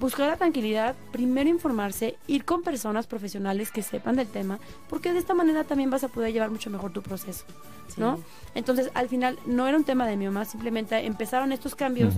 [0.04, 5.20] buscar la tranquilidad, primero informarse, ir con personas profesionales que sepan del tema, porque de
[5.20, 7.46] esta manera también vas a poder llevar mucho mejor tu proceso,
[7.96, 8.20] ¿no?
[8.54, 12.16] Entonces, al final, no era un tema de mioma, simplemente empezaron estos cambios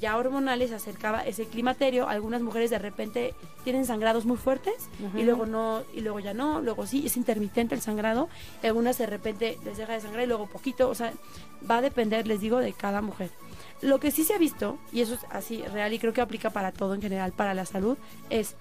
[0.00, 5.22] ya hormonales, se acercaba ese climaterio, algunas mujeres de repente tienen sangrados muy fuertes y
[5.22, 8.28] luego no, y luego ya no, luego sí, es intermitente el sangrado,
[8.64, 11.12] algunas de repente les deja de sangrar y luego poquito, o sea,
[11.70, 13.30] va a depender, les digo, de cada mujer.
[13.82, 16.50] Lo que sí se ha visto, y eso es así real y creo que aplica
[16.50, 17.96] para todo en general, para la salud,
[18.30, 18.56] es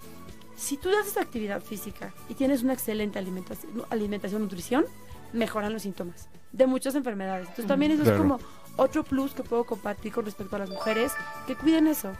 [0.56, 4.86] si tú haces actividad física y tienes una excelente alimentación, alimentación nutrición,
[5.34, 7.41] mejoran los síntomas de muchas enfermedades.
[7.49, 8.15] Entonces también eso Claro.
[8.17, 8.39] es como
[8.75, 11.12] otro plus que puedo compartir con respecto a las mujeres
[11.47, 12.12] que cuiden eso.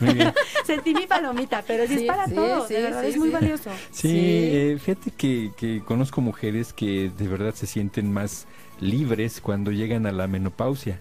[0.00, 0.32] Muy bien.
[0.66, 3.16] Sentí mi palomita, pero sí, Sí, es para sí, todo, sí, de verdad sí, es
[3.18, 3.70] muy valioso.
[3.92, 4.18] Sí, Sí.
[4.18, 8.46] eh, fíjate que, que conozco mujeres que de verdad se sienten más
[8.80, 10.98] libres cuando llegan a la menopausia,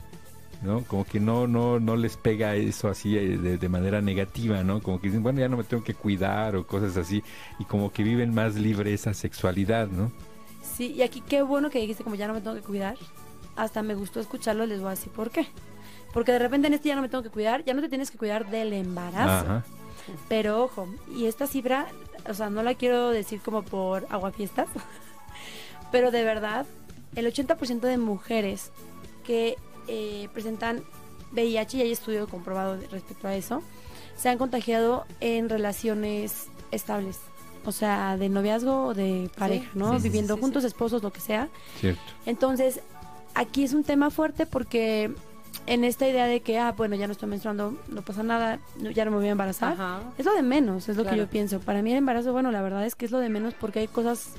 [0.62, 0.84] ¿no?
[0.84, 4.82] Como que no, no, no les pega eso así eh, de, de manera negativa, ¿no?
[4.82, 7.24] Como que dicen, bueno, ya no me tengo que cuidar o cosas así,
[7.60, 10.12] y como que viven más libre esa sexualidad, ¿no?
[10.62, 12.96] Sí, y aquí qué bueno que dijiste como ya no me tengo que cuidar.
[13.56, 15.48] Hasta me gustó escucharlo, les voy a decir por qué.
[16.14, 18.10] Porque de repente en este ya no me tengo que cuidar, ya no te tienes
[18.12, 19.46] que cuidar del embarazo.
[19.46, 19.66] Ajá.
[20.28, 21.88] Pero ojo, y esta cifra,
[22.28, 24.68] o sea, no la quiero decir como por aguafiestas,
[25.92, 26.66] pero de verdad,
[27.16, 28.72] el 80% de mujeres
[29.24, 29.58] que
[29.90, 30.82] eh, presentan
[31.34, 33.62] VIH, y hay estudio comprobado respecto a eso,
[34.16, 37.20] se han contagiado en relaciones estables.
[37.66, 39.94] O sea, de noviazgo o de pareja, ¿no?
[39.96, 41.50] sí, sí, Viviendo sí, sí, juntos, esposos, lo que sea.
[41.80, 42.02] Cierto.
[42.26, 42.80] Entonces,
[43.36, 45.12] aquí es un tema fuerte porque
[45.66, 48.92] en esta idea de que, ah, bueno, ya no estoy menstruando, no pasa nada, no-
[48.92, 50.02] ya no me voy a embarazar, Ajá.
[50.18, 51.60] es lo de menos, es lo que yo pienso.
[51.60, 53.88] Para mí el embarazo, bueno, la verdad es que es lo de menos porque hay
[53.88, 54.30] cosas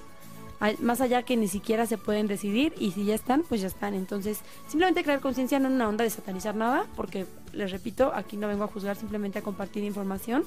[0.81, 3.95] más allá que ni siquiera se pueden decidir y si ya están, pues ya están.
[3.95, 8.37] Entonces, simplemente crear conciencia, no en una onda de satanizar nada, porque les repito, aquí
[8.37, 10.45] no vengo a juzgar, simplemente a compartir información,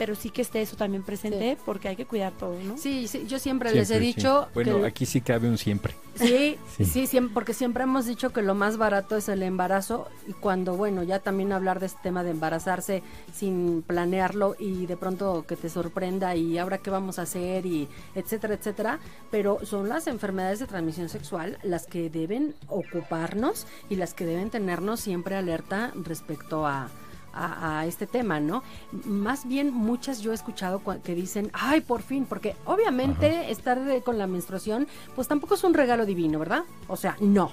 [0.00, 2.78] pero sí que esté eso también presente porque hay que cuidar todo, ¿no?
[2.78, 4.00] Sí, sí, yo siempre, les he sí.
[4.00, 5.94] dicho Bueno, que aquí sí cabe un siempre.
[6.14, 6.86] sí, Sí.
[6.86, 10.74] sí, siempre, porque siempre hemos dicho que lo más barato es el embarazo y cuando,
[10.74, 13.02] bueno, ya también hablar de este tema de embarazarse
[13.34, 17.86] sin planearlo y de pronto que te sorprenda y ahora qué vamos a hacer y
[18.14, 24.14] etcétera, etcétera, pero son las enfermedades de transmisión sexual las que deben ocuparnos y las
[24.14, 26.88] que deben tenernos siempre alerta respecto a
[27.32, 28.62] a, a este tema, ¿no?
[29.04, 34.18] Más bien muchas yo he escuchado que dicen, ay, por fin, porque obviamente estar con
[34.18, 36.64] la menstruación, pues tampoco es un regalo divino, ¿verdad?
[36.88, 37.52] O sea, no.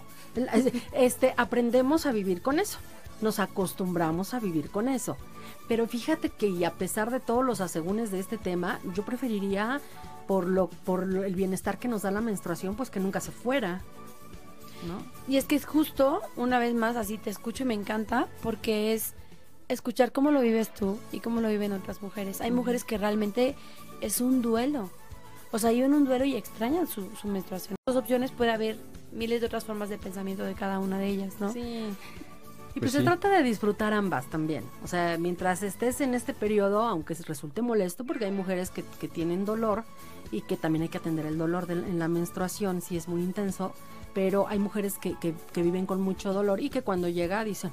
[0.93, 2.77] Este, aprendemos a vivir con eso,
[3.21, 5.17] nos acostumbramos a vivir con eso.
[5.67, 9.81] Pero fíjate que y a pesar de todos los asegúnes de este tema, yo preferiría
[10.27, 13.31] por lo por lo- el bienestar que nos da la menstruación, pues que nunca se
[13.31, 13.81] fuera,
[14.87, 14.97] ¿no?
[15.27, 18.93] Y es que es justo, una vez más, así te escucho y me encanta, porque
[18.93, 19.13] es
[19.67, 22.41] escuchar cómo lo vives tú y cómo lo viven otras mujeres.
[22.41, 23.55] Hay mujeres que realmente
[24.01, 24.89] es un duelo.
[25.51, 27.75] O sea, viven un duelo y extrañan su, su menstruación.
[27.87, 28.77] Dos opciones puede haber
[29.11, 31.51] miles de otras formas de pensamiento de cada una de ellas, ¿no?
[31.53, 31.59] Sí.
[32.75, 33.05] Y Pues pues, se sí.
[33.05, 34.63] trata de disfrutar ambas también.
[34.83, 38.83] O sea, mientras estés en este periodo, aunque se resulte molesto, porque hay mujeres que,
[38.99, 39.83] que tienen dolor
[40.31, 43.21] y que también hay que atender el dolor del- en la menstruación si es muy
[43.21, 43.73] intenso,
[44.13, 47.71] pero hay mujeres que, que- que viven con mucho dolor y que cuando llega dicen,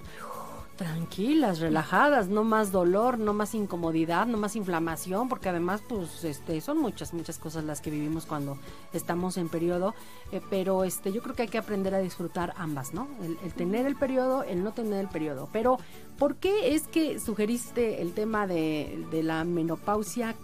[0.77, 6.61] tranquilas, relajadas, no más dolor, no más incomodidad, no más inflamación, porque además pues este
[6.61, 8.59] son muchas muchas cosas las que vivimos cuando
[8.93, 9.95] estamos en periodo,
[10.33, 13.09] eh, pero este yo creo que hay que aprender a disfrutar ambas, ¿no?
[13.23, 15.49] El, el tener el periodo, el no tener el periodo.
[15.53, 15.79] Pero
[16.19, 20.35] ¿por qué es que sugeriste el tema de, de la menopausia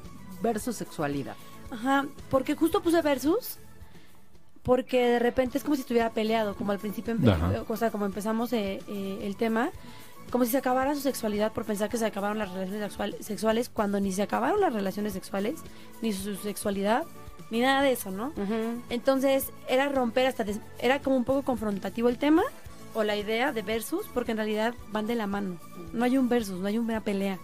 [0.42, 1.36] versus sexualidad?
[1.70, 3.58] Ajá, porque justo puse versus,
[4.62, 7.64] porque de repente es como si estuviera peleado, como al principio, Ajá.
[7.66, 9.70] o sea, como empezamos eh, eh, el tema,
[10.30, 13.68] como si se acabara su sexualidad por pensar que se acabaron las relaciones sexual- sexuales,
[13.68, 15.60] cuando ni se acabaron las relaciones sexuales,
[16.02, 17.04] ni su sexualidad,
[17.50, 18.32] ni nada de eso, ¿no?
[18.90, 22.42] Entonces era romper hasta, des- era como un poco confrontativo el tema
[22.94, 25.56] o la idea de versus, porque en realidad van de la mano.
[25.92, 27.38] No hay un versus, no hay una pelea.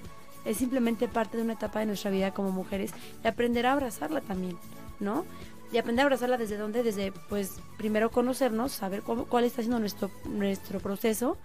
[0.44, 2.92] Es simplemente parte de una etapa de nuestra vida como mujeres
[3.25, 4.57] y aprender a abrazarla también,
[5.01, 5.25] ¿no?
[5.72, 9.81] Y aprender a abrazarla desde dónde, desde pues primero conocernos, saber cómo, cuál está siendo
[9.81, 11.37] nuestro, nuestro proceso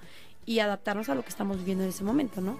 [0.46, 2.58] y adaptarnos a lo que estamos viviendo en ese momento, ¿no?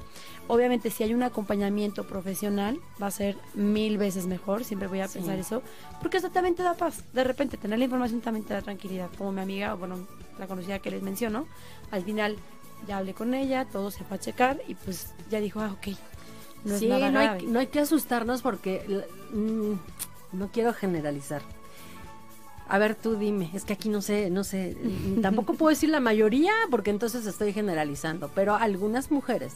[0.48, 5.08] Obviamente si hay un acompañamiento profesional va a ser mil veces mejor, siempre voy a
[5.08, 5.20] Sí.
[5.20, 5.64] pensar eso,
[6.02, 7.04] porque eso también te da paz.
[7.14, 10.48] De repente tener la información también te da tranquilidad, como mi amiga, o bueno, la
[10.48, 11.48] conocida que les menciono,
[11.92, 12.38] al final
[12.88, 15.96] ya hablé con ella, todo se fue a checar y pues ya dijo, ah, ok.
[16.64, 17.44] No es sí, nada no hay, grave.
[17.48, 18.86] no hay que asustarnos porque
[19.34, 21.42] mm, no quiero generalizar.
[22.72, 24.78] A ver, tú dime, es que aquí no sé, no sé,
[25.22, 29.52] tampoco puedo decir la mayoría porque entonces estoy generalizando, pero algunas mujeres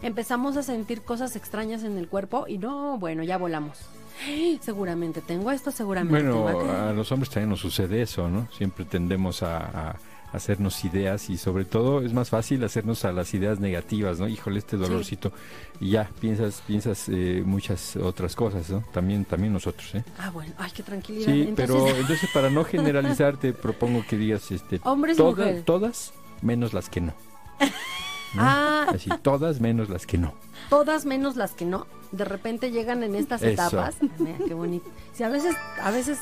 [0.00, 3.78] empezamos a sentir cosas extrañas en el cuerpo y no, bueno, ya volamos.
[4.60, 8.46] Seguramente tengo esto, seguramente Bueno, tengo a los hombres también nos sucede eso, ¿no?
[8.56, 9.96] Siempre tendemos a, a
[10.32, 14.28] hacernos ideas y sobre todo es más fácil hacernos a las ideas negativas, ¿no?
[14.28, 15.32] Híjole, este dolorcito.
[15.80, 18.82] Y ya piensas, piensas eh, muchas otras cosas, ¿no?
[18.92, 20.04] También, también nosotros, ¿eh?
[20.18, 21.26] Ah, bueno, ay, qué tranquilidad.
[21.26, 26.12] Sí, Entonces, pero entonces para no generalizar te propongo que digas, este, Hombres toda- todas
[26.40, 27.12] menos las que no.
[28.34, 28.42] ¿no?
[28.42, 28.86] Ah.
[28.88, 30.32] Así, todas menos las que no.
[30.70, 33.52] todas menos las que no, de repente llegan en estas Eso.
[33.66, 33.96] etapas.
[34.18, 34.88] Mira, qué bonito.
[35.12, 36.18] Sí, a veces, a veces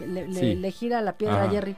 [0.00, 0.54] le, le- Sí.
[0.56, 1.48] le gira la piedra a.
[1.50, 1.76] Jerry.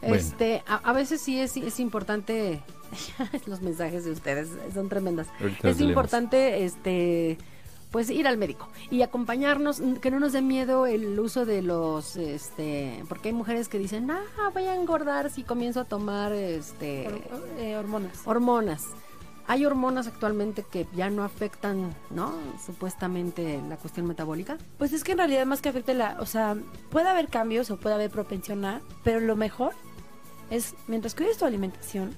[0.00, 0.14] Bueno.
[0.16, 2.62] Este, a, a veces sí es, es importante,
[3.46, 5.26] los mensajes de ustedes son tremendas.
[5.40, 7.36] Ahorita Es importante, este,
[7.90, 12.16] pues ir al médico y acompañarnos, que no nos dé miedo el uso de los,
[12.16, 14.22] este, porque hay mujeres que dicen, ah,
[14.54, 18.20] voy a engordar si comienzo a tomar, este, Hor- eh, hormonas.
[18.24, 18.84] hormonas.
[19.50, 22.34] Hay hormonas actualmente que ya no afectan, ¿no?
[22.82, 24.58] Supuestamente la cuestión metabólica.
[24.76, 26.54] Pues es que en realidad más que afecte la, o sea,
[26.90, 29.72] puede haber cambios o puede haber propensión a, pero lo mejor
[30.50, 32.16] es mientras cuides tu alimentación,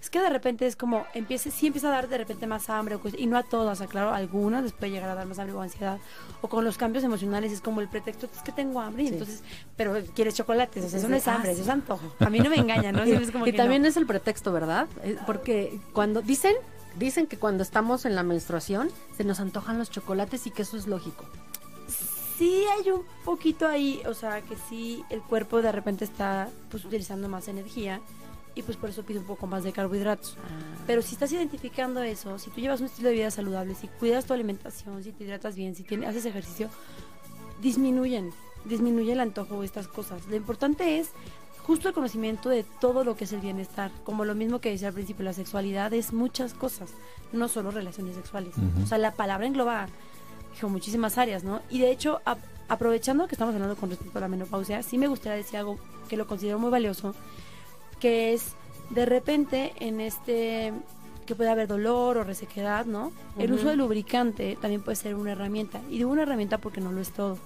[0.00, 2.98] es que de repente es como empiece, sí empieza a dar de repente más hambre
[3.16, 5.98] y no a todas, aclaro, algunas les puede llegar a dar más hambre o ansiedad,
[6.42, 9.12] o con los cambios emocionales es como el pretexto, es que tengo hambre, y Sí.
[9.14, 9.42] entonces,
[9.78, 11.60] pero quieres chocolates, o sea, eso no es Ah, hambre, sí.
[11.60, 13.04] eso es antojo, a mí no me engañan, ¿no?
[13.04, 13.88] Siempre es como y que también no.
[13.88, 14.88] es el pretexto, ¿verdad?
[15.26, 16.54] Porque cuando dicen,
[16.98, 20.76] dicen que cuando estamos en la menstruación se nos antojan los chocolates y que eso
[20.76, 21.24] es lógico.
[22.38, 26.84] Sí hay un poquito ahí, o sea, que sí el cuerpo de repente está pues
[26.84, 28.00] utilizando más energía
[28.56, 30.36] y pues por eso pide un poco más de carbohidratos.
[30.86, 34.24] Pero si estás identificando eso, si tú llevas un estilo de vida saludable, si cuidas
[34.24, 36.70] tu alimentación, si te hidratas bien, si tienes, haces ejercicio,
[37.60, 38.32] disminuyen,
[38.64, 40.26] disminuye el antojo de estas cosas.
[40.26, 41.10] Lo importante es
[41.64, 43.90] justo el conocimiento de todo lo que es el bienestar.
[44.04, 46.90] Como lo mismo que decía al principio, la sexualidad es muchas cosas,
[47.32, 48.54] no solo relaciones sexuales.
[48.82, 49.88] O sea, la palabra engloba
[50.54, 51.60] dijo, muchísimas áreas, ¿no?
[51.70, 52.38] Y de hecho, ap-
[52.68, 56.16] aprovechando que estamos hablando con respecto a la menopausia, sí me gustaría decir algo que
[56.16, 57.14] lo considero muy valioso,
[58.00, 58.52] que es
[58.90, 60.72] de repente en este
[61.26, 63.10] que puede haber dolor o resequedad, ¿no?
[63.38, 65.80] El uso del lubricante también puede ser una herramienta.
[65.88, 67.38] Y digo una herramienta porque no lo es todo.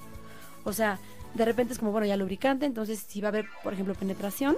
[0.64, 0.99] O sea,
[1.35, 4.57] de repente es como, bueno, ya lubricante, entonces si va a haber, por ejemplo, penetración,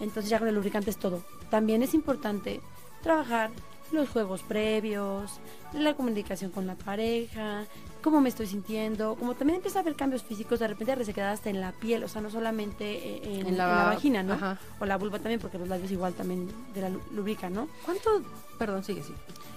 [0.00, 1.22] entonces ya con el lubricante es todo.
[1.50, 2.60] También es importante
[3.00, 3.50] trabajar
[3.92, 5.40] los juegos previos,
[5.72, 7.64] la comunicación con la pareja,
[8.02, 11.50] cómo me estoy sintiendo, como también empieza a haber cambios físicos, de repente resequedad hasta
[11.50, 14.34] en la piel, o sea, no solamente eh, en, en la, vagina, ¿no?
[14.34, 14.58] Ajá.
[14.80, 17.68] O la vulva también, porque los labios igual también de la lu- lubrican, ¿no?
[17.84, 18.22] ¿Cuánto?
[18.58, 19.12] Perdón, sigue, sí.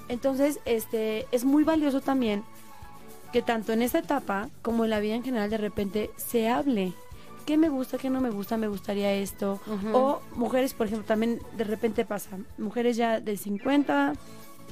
[0.08, 2.44] Entonces, este, es muy valioso también
[3.32, 6.94] que tanto en esta etapa como en la vida en general de repente se hable.
[7.46, 7.98] ¿Qué me gusta?
[7.98, 8.58] ¿Qué no me gusta?
[8.58, 9.60] ¿Me gustaría esto?
[9.94, 14.14] O mujeres, por ejemplo, también de repente pasa, mujeres ya de 50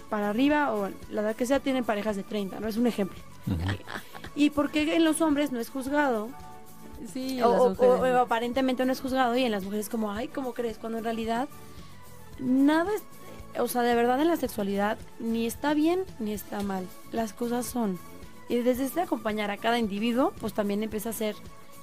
[0.10, 2.68] para arriba o la edad que sea tienen parejas de 30, ¿no?
[2.68, 3.18] Es un ejemplo.
[3.48, 3.58] Ujú.
[4.36, 6.30] ¿Y por qué en los hombres no es juzgado?
[7.14, 10.54] Sí, O, o- o aparentemente no es juzgado y en las mujeres como, ay, ¿cómo
[10.54, 10.78] crees?
[10.78, 11.48] Cuando en realidad
[12.40, 13.04] nada es,
[13.60, 16.86] o sea, de verdad en la sexualidad ni está bien ni está mal.
[17.12, 17.98] Las cosas son.
[18.48, 21.36] Y desde este acompañar a cada individuo, pues también empieza a ser,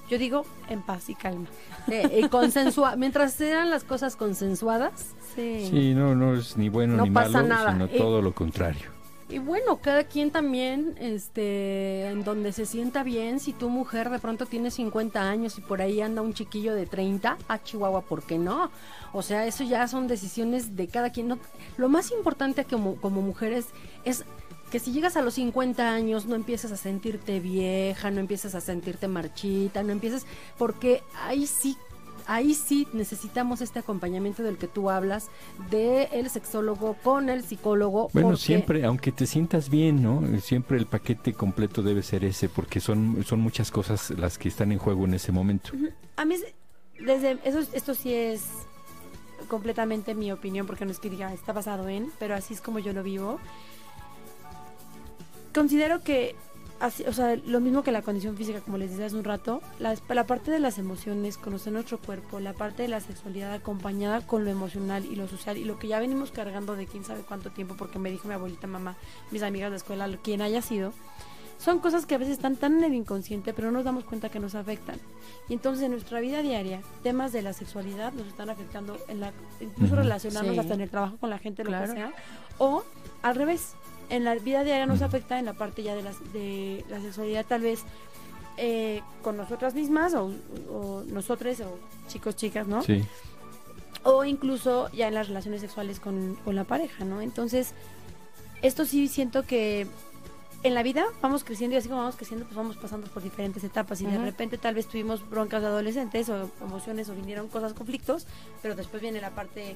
[0.09, 1.47] yo digo, en paz y calma.
[1.89, 5.67] Eh, y consensua mientras sean las cosas consensuadas, Sí.
[5.69, 7.71] Sí, no, no es ni bueno No ni pasa malo, nada.
[7.73, 8.89] sino Eh, todo lo contrario.
[9.29, 14.19] Y bueno, cada quien también, este, en donde se sienta bien, si tu mujer de
[14.19, 18.23] pronto tiene 50 años y por ahí anda un chiquillo de 30, a Chihuahua, ¿por
[18.23, 18.71] qué no?
[19.13, 21.27] O sea, eso ya son decisiones de cada quien.
[21.27, 21.37] No,
[21.77, 23.67] lo más importante como, como mujeres
[24.05, 24.23] es
[24.71, 28.61] que si llegas a los 50 años no empieces a sentirte vieja, no empieces a
[28.61, 30.25] sentirte marchita, no empieces,
[30.57, 31.77] porque ahí sí
[32.29, 35.29] ahí sí necesitamos este acompañamiento del que tú hablas,
[35.71, 38.09] de el sexólogo con el psicólogo.
[38.11, 40.21] Bueno, porque- siempre, aunque te sientas bien, ¿no?
[40.41, 44.73] Siempre el paquete completo debe ser ese, porque son, son muchas cosas las que están
[44.73, 45.69] en juego en ese momento.
[46.17, 46.53] A mí, es-
[46.99, 48.41] desde eso, esto sí es
[49.47, 52.79] completamente mi opinión, porque no es que diga está basado en, pero así es como
[52.79, 53.39] yo lo vivo.
[55.57, 56.35] Considero que,
[56.79, 59.59] así, o sea, lo mismo que la condición física, como les decía hace un rato,
[59.79, 64.21] la, la parte de las emociones, conocer nuestro cuerpo, la parte de la sexualidad acompañada
[64.21, 67.21] con lo emocional y lo social y lo que ya venimos cargando de quién sabe
[67.21, 68.97] cuánto tiempo, porque me dijo mi abuelita, mamá,
[69.31, 70.93] mis amigas de escuela, quien haya sido,
[71.57, 74.29] son cosas que a veces están tan en el inconsciente, pero no nos damos cuenta
[74.29, 74.99] que nos afectan.
[75.49, 79.31] Y entonces en nuestra vida diaria, temas de la sexualidad nos están afectando, en la,
[79.59, 80.03] incluso Ujú.
[80.03, 80.59] relacionarnos Sí.
[80.59, 82.13] hasta en el trabajo con la gente, lo que sea.
[82.59, 82.83] O
[83.23, 83.73] al revés,
[84.09, 87.45] en la vida diaria nos afecta en la parte ya de, las, de la sexualidad,
[87.45, 87.83] tal vez
[88.57, 90.31] eh, con nosotras mismas o,
[90.71, 92.81] o nosotros o chicos, chicas, ¿no?
[92.81, 93.03] Sí.
[94.03, 97.21] o incluso ya en las relaciones sexuales con, con la pareja, ¿no?
[97.21, 97.73] Entonces,
[98.61, 99.85] esto sí siento que
[100.63, 103.63] en la vida vamos creciendo y así como vamos creciendo, pues vamos pasando por diferentes
[103.63, 107.73] etapas y de repente tal vez tuvimos broncas de adolescentes o emociones o vinieron cosas,
[107.73, 108.25] conflictos,
[108.61, 109.75] pero después viene la parte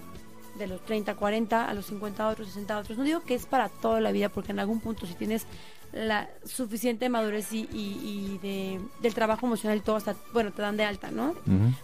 [0.57, 2.97] de los 30, 40, a los 50 otros, 60 otros.
[2.97, 5.45] No digo que es para toda la vida, porque en algún punto si tienes
[5.93, 10.61] la suficiente madurez y, y- y de, del trabajo emocional y todo hasta, bueno, te
[10.61, 11.35] dan de alta, ¿no?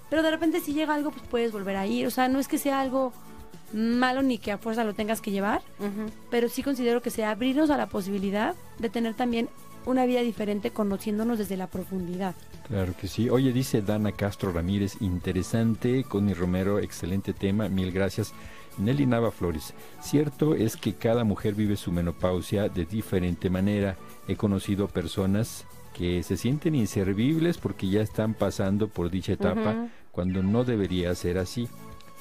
[0.09, 2.07] Pero de repente si llega algo, pues puedes volver a ir.
[2.07, 3.11] O sea, no es que sea algo
[3.73, 5.61] malo ni que a fuerza lo tengas que llevar,
[6.29, 9.49] pero sí considero que sea abrirnos a la posibilidad de tener también
[9.85, 12.33] una vida diferente conociéndonos desde la profundidad.
[12.67, 13.29] Claro que sí.
[13.29, 16.03] Oye, dice Dana Castro Ramírez, interesante.
[16.03, 17.67] Connie Romero, excelente tema.
[17.69, 18.33] Mil gracias.
[18.77, 23.97] Nelly Nava Flores, cierto es que cada mujer vive su menopausia de diferente manera.
[24.27, 30.43] He conocido personas que se sienten inservibles porque ya están pasando por dicha etapa cuando
[30.43, 31.67] no debería ser así.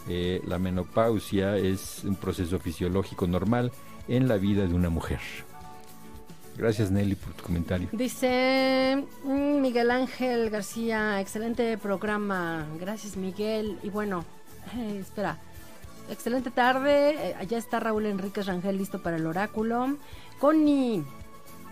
[0.09, 3.73] Eh, la menopausia es un proceso fisiológico normal
[4.09, 5.21] en la vida de una mujer.
[6.57, 7.89] Gracias Nelly por tu comentario.
[7.93, 12.67] Dice mm, Miguel Ángel García, excelente programa.
[12.81, 13.79] Gracias, Miguel.
[13.83, 14.25] Y bueno,
[14.75, 15.39] eh, espera.
[16.09, 17.31] Excelente tarde.
[17.31, 19.97] Eh, allá está Raúl Enríquez Rangel listo para el oráculo.
[20.39, 21.05] Connie,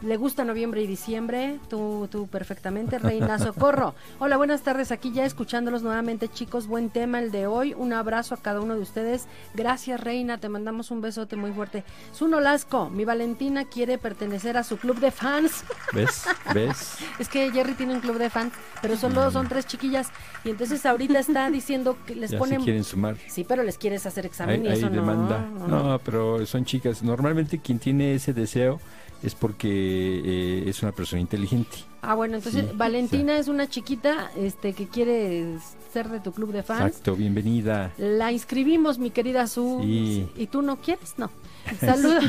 [0.05, 1.59] ¿le gusta noviembre y diciembre?
[1.69, 2.99] Tú, tú perfectamente.
[2.99, 3.95] Reina Socorro.
[4.19, 4.93] Hola, buenas tardes.
[4.93, 6.67] Aquí ya escuchándolos nuevamente, chicos.
[6.67, 7.75] Buen tema el de hoy.
[7.75, 9.27] Un abrazo a cada uno de ustedes.
[9.55, 10.39] Gracias, Reina.
[10.39, 11.85] Te mandamos un besote muy fuerte.
[12.15, 15.65] Zuno Lasco, mi Valentina quiere pertenecer a su club de fans.
[15.93, 16.25] ¿Ves?
[16.53, 16.99] ¿Ves?
[17.19, 20.11] Es que Jerry tiene un club de fans, pero solo son tres chiquillas.
[20.45, 22.61] Y entonces ahorita está diciendo que les ya ponen.
[22.61, 23.17] se quieren sumar.
[23.29, 25.99] Sí, pero les quieres hacer examen Hay, y eso no, No, no.
[26.01, 27.03] pero son chicas.
[27.03, 28.81] Normalmente quien tiene ese deseo
[29.25, 31.79] es porque eh, es una persona inteligente.
[32.03, 35.57] Ah, bueno, entonces Sí, Valentina es una chiquita este que quiere
[35.93, 36.89] ser de tu club de fans.
[36.89, 37.93] Exacto, bienvenida.
[37.97, 39.81] La inscribimos, mi querida Su.
[39.83, 40.29] Sí.
[40.37, 41.15] ¿Y tú no quieres?
[41.17, 41.31] No.
[41.81, 42.25] Saludos,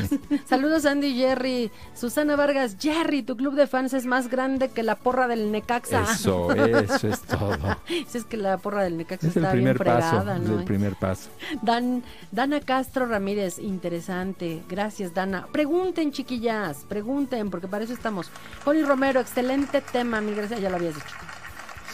[0.45, 1.71] saludos Andy y Jerry.
[1.93, 6.03] Susana Vargas, Jerry, tu club de fans es más grande que la porra del Necaxa.
[6.03, 7.77] Eso, eso es todo.
[8.07, 10.59] Si es que la porra del Necaxa Es el está bien paso, fregada, es ¿no?
[10.59, 11.29] el primer paso.
[11.61, 14.63] Dan, Dana Castro Ramírez, interesante.
[14.69, 15.47] Gracias, Dana.
[15.51, 18.29] Pregunten, chiquillas, pregunten, porque para eso estamos.
[18.63, 21.15] Connie Romero, excelente tema, mil gracias, ya lo habías dicho.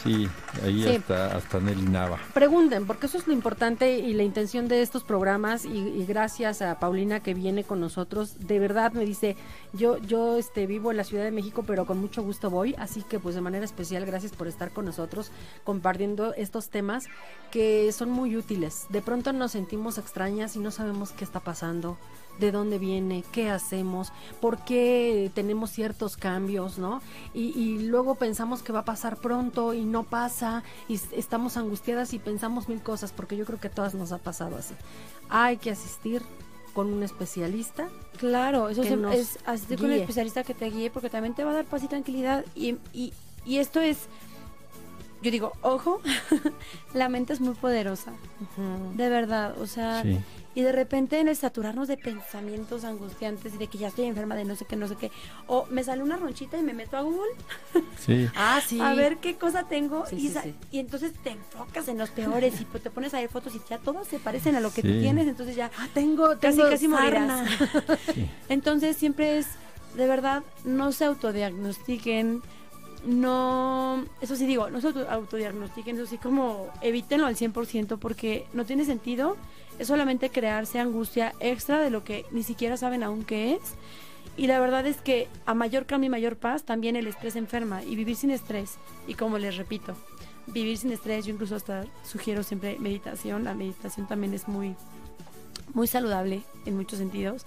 [0.02, 0.28] Sí,
[0.64, 0.96] ahí Sí.
[0.96, 2.18] hasta, hasta Nelly Nava.
[2.34, 5.64] Pregunten, porque eso es lo importante y la intención de estos programas.
[5.64, 8.36] Y, y gracias a Paulina que viene con nosotros.
[8.40, 9.36] De verdad me dice,
[9.72, 12.74] yo, yo este, vivo en la Ciudad de México, pero con mucho gusto voy.
[12.78, 15.30] Así que, pues, de manera especial, gracias por estar con nosotros
[15.64, 17.04] compartiendo estos temas
[17.50, 18.86] que son muy útiles.
[18.88, 21.96] De pronto nos sentimos extrañas y no sabemos qué está pasando.
[22.38, 27.00] De dónde viene, qué hacemos, por qué tenemos ciertos cambios, ¿no?
[27.34, 32.12] Y, y luego pensamos que va a pasar pronto y no pasa, y estamos angustiadas
[32.14, 34.74] y pensamos mil cosas, porque yo creo que a todas nos ha pasado así.
[35.28, 36.22] Hay que asistir
[36.74, 37.88] con un especialista.
[38.18, 41.50] Claro, eso se- es asistir con un especialista que te guíe porque también te va
[41.50, 42.44] a dar paz y tranquilidad.
[42.54, 43.12] Y, y,
[43.44, 43.98] y esto es
[45.22, 46.00] yo digo, ojo,
[46.94, 48.12] la mente es muy poderosa,
[48.96, 50.18] de verdad, o sea, Sí.
[50.54, 54.34] y de repente en el saturarnos de pensamientos angustiantes y de que ya estoy enferma
[54.34, 55.10] de no sé qué, no sé qué,
[55.46, 57.30] o me sale una ronchita y me meto a Google
[57.98, 58.26] Sí.
[58.36, 58.80] Ah, sí.
[58.80, 60.54] a ver qué cosa tengo Sí, y, sí, sa- sí.
[60.72, 63.60] y entonces te enfocas en los peores y pues te pones a ver fotos y
[63.70, 66.70] ya todas se parecen a lo que tú tienes, entonces ya Ah, tengo, casi tengo
[66.70, 67.48] casi morirás.
[68.14, 68.28] Sí.
[68.48, 69.46] Entonces siempre es,
[69.96, 72.42] de verdad, no se autodiagnostiquen,
[73.04, 78.46] no, eso sí digo, no se auto- autodiagnostiquen, eso sí como evítenlo al 100% porque
[78.52, 79.36] no tiene sentido,
[79.78, 83.60] es solamente crearse angustia extra de lo que ni siquiera saben aún qué es.
[84.36, 87.82] Y la verdad es que a mayor cambio y mayor paz, también el estrés enferma.
[87.84, 88.76] Y vivir sin estrés,
[89.06, 89.94] y como les repito,
[90.46, 93.44] vivir sin estrés, yo incluso hasta sugiero siempre meditación.
[93.44, 94.74] La meditación también es muy,
[95.74, 97.44] muy saludable en muchos sentidos.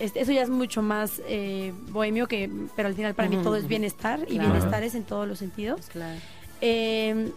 [0.00, 3.54] Este, eso ya es mucho más eh, bohemio, que, pero al final para mí todo
[3.56, 5.86] es bienestar y bienestar es en todos los sentidos.
[5.92, 6.18] Claro.
[6.62, 7.30] Eh,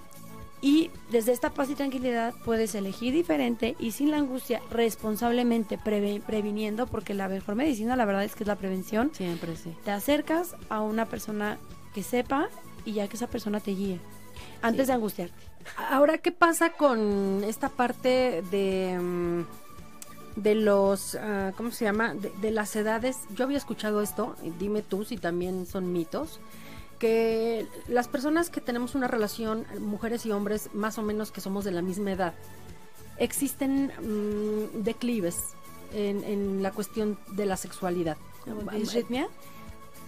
[0.61, 6.21] y desde esta paz y tranquilidad puedes elegir diferente y sin la angustia, responsablemente preve-
[6.21, 9.11] previniendo, porque la mejor medicina la verdad es que es la prevención.
[9.13, 9.73] Siempre sí.
[9.83, 11.57] Te acercas a una persona
[11.93, 12.47] que sepa
[12.85, 13.99] y ya que esa persona te guíe,
[14.61, 14.87] antes Sí.
[14.87, 15.35] de angustiarte.
[15.89, 19.41] Ahora, ¿qué pasa con esta parte de, mm,
[20.35, 22.13] de los, ah, ¿cómo se llama?
[22.13, 23.19] De, de las edades.
[23.35, 26.39] Yo había escuchado esto, dime tú si también son mitos,
[26.99, 31.65] que las personas que tenemos una relación, mujeres y hombres, más o menos que somos
[31.65, 32.33] de la misma edad,
[33.17, 35.37] existen mm, declives
[35.93, 38.17] en, en la cuestión de la sexualidad.
[38.73, 39.27] ¿Disritmia?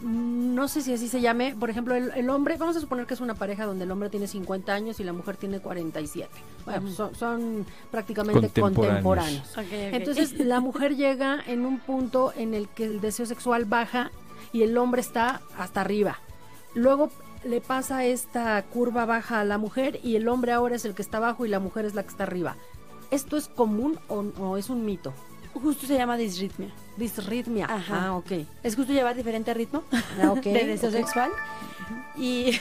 [0.02, 1.56] No sé si así se llame.
[1.60, 4.10] Por ejemplo, el, el hombre, vamos a suponer que es una pareja donde el hombre
[4.10, 6.30] tiene 50 años y la mujer tiene 47.
[6.66, 9.48] Bueno, pues son, son prácticamente Contemporáneos.
[9.54, 9.93] contemporáneos.
[9.96, 14.12] Entonces, la mujer llega en un punto en el que el deseo sexual baja
[14.54, 16.20] y el hombre está hasta arriba.
[16.74, 17.10] Luego
[17.46, 21.02] le pasa esta curva baja a la mujer y el hombre ahora es el que
[21.02, 22.58] está abajo y la mujer es la que está arriba.
[23.12, 25.14] ¿Esto es común o, o es un mito?
[25.62, 26.70] Justo se llama disritmia.
[26.97, 27.66] Disritmia.
[27.66, 28.08] Ajá.
[28.08, 28.32] Ah, ok.
[28.64, 31.32] Es justo llevar diferente ritmo Ah, de deseo sexual.
[32.18, 32.58] Y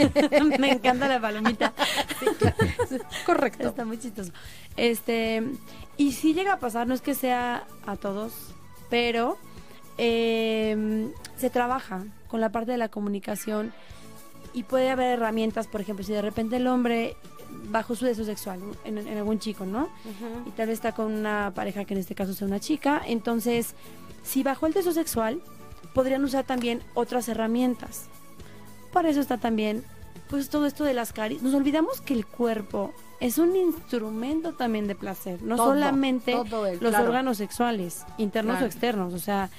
[0.58, 1.72] me encanta la palomita.
[3.26, 3.68] Correcto.
[3.68, 4.32] Está muy chistoso.
[4.76, 5.42] Este,
[5.96, 8.32] y sí llega a pasar, no es que sea a todos,
[8.90, 9.38] pero
[9.96, 13.72] eh, se trabaja con la parte de la comunicación
[14.52, 17.16] y puede haber herramientas, por ejemplo, si de repente el hombre
[17.70, 19.88] bajo su deseo sexual en, en algún chico, ¿no?
[20.46, 23.02] y tal vez está con una pareja que en este caso sea una chica.
[23.06, 23.74] Entonces,
[24.22, 25.40] si bajo el deseo sexual,
[25.94, 28.06] podrían usar también otras herramientas.
[28.92, 29.84] Para eso está también,
[30.30, 31.42] pues todo esto de las caricias.
[31.42, 36.66] Nos olvidamos que el cuerpo es un instrumento también de placer, no Todo, solamente todo
[36.66, 37.06] el- los claro.
[37.08, 38.66] órganos sexuales, internos Claro.
[38.66, 39.14] o externos.
[39.14, 39.50] O sea,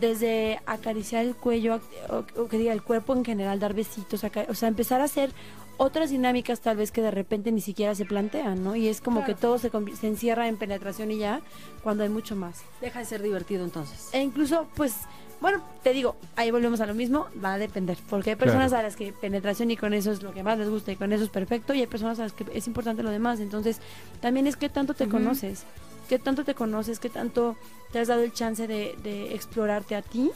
[0.00, 4.54] desde acariciar el cuello, o, o que diga el cuerpo en general, dar besitos, o
[4.54, 5.32] sea, empezar a hacer
[5.78, 8.76] otras dinámicas tal vez que de repente ni siquiera se plantean, ¿no?
[8.76, 9.34] Y es como Claro.
[9.34, 11.40] que todo se, se encierra en penetración y ya,
[11.82, 12.60] cuando hay mucho más.
[12.80, 14.10] Deja de ser divertido entonces.
[14.12, 14.94] E incluso, pues,
[15.40, 18.80] bueno, te digo, ahí volvemos a lo mismo, va a depender, porque hay personas Claro.
[18.80, 21.12] a las que penetración y con eso es lo que más les gusta y con
[21.12, 23.78] eso es perfecto, y hay personas a las que es importante lo demás, entonces
[24.20, 25.62] también es qué tanto te conoces,
[26.08, 27.54] qué tanto te conoces, qué tanto
[27.92, 30.32] te has dado el chance de, de explorarte a ti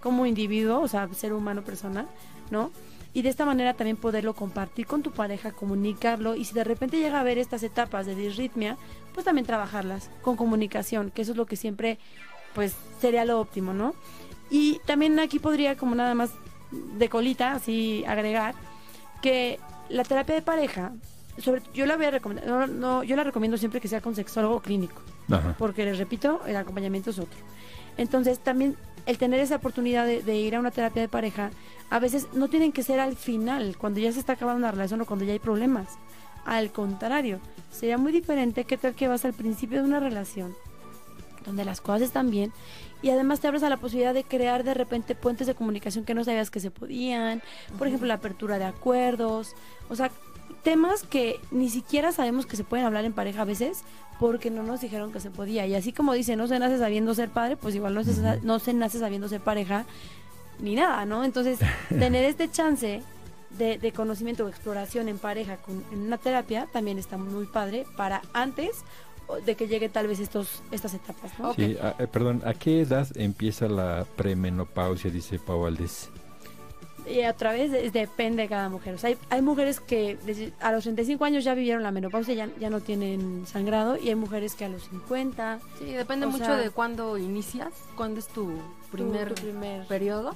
[0.00, 2.06] como individuo, o sea, ser humano, persona,
[2.50, 2.70] ¿no?
[3.16, 6.98] Y de esta manera también poderlo compartir con tu pareja, comunicarlo, y si de repente
[6.98, 8.76] llega a haber estas etapas de disritmia,
[9.14, 11.98] pues también trabajarlas con comunicación, que eso es lo que siempre,
[12.54, 13.94] pues, sería lo óptimo, ¿no?
[14.50, 16.32] Y también aquí podría, como nada más
[16.70, 18.54] de colita, así agregar,
[19.22, 20.92] que la terapia de pareja,
[21.38, 24.14] sobre, yo la voy a recomendar, no, no, yo la recomiendo siempre que sea con
[24.14, 25.00] sexólogo clínico
[25.30, 25.54] Ajá.
[25.58, 27.38] porque les repito, el acompañamiento es otro.
[27.96, 28.76] Entonces, también
[29.06, 31.50] el tener esa oportunidad de, de ir a una terapia de pareja,
[31.90, 35.00] a veces no tienen que ser al final, cuando ya se está acabando una relación
[35.00, 35.98] o cuando ya hay problemas.
[36.44, 37.40] Al contrario,
[37.70, 40.54] sería muy diferente que tal que vas al principio de una relación,
[41.44, 42.52] donde las cosas están bien,
[43.02, 46.14] y además te abres a la posibilidad de crear de repente puentes de comunicación que
[46.14, 47.42] no sabías que se podían,
[47.78, 49.54] por ejemplo, la apertura de acuerdos,
[49.88, 50.10] o sea,
[50.62, 53.84] temas que ni siquiera sabemos que se pueden hablar en pareja a veces
[54.20, 55.66] porque no nos dijeron que se podía.
[55.66, 58.58] Y así como dice, no se nace sabiendo ser padre, pues igual no se, no
[58.58, 59.84] se nace sabiendo ser pareja
[60.58, 61.24] ni nada, ¿no?
[61.24, 61.58] Entonces,
[61.88, 63.02] tener este chance
[63.58, 67.86] de, de conocimiento o exploración en pareja con, en una terapia también está muy padre
[67.96, 68.70] para antes
[69.44, 71.52] de que llegue tal vez estos estas etapas, ¿no?
[71.54, 75.10] Sí, a- eh, perdón, ¿a qué edad empieza la premenopausia?
[75.10, 76.10] Dice Pau Valdés.
[77.08, 78.94] Y otra vez es- depende de cada mujer.
[78.94, 82.34] O sea, hay, hay mujeres que desde- a los 35 años ya vivieron la menopausia,
[82.34, 86.44] ya, ya no tienen sangrado, y hay mujeres que a los 50, Sí, depende mucho
[86.44, 88.50] sea- de cuándo inicias, cuándo es tu
[88.90, 90.34] primer, tu primer- periodo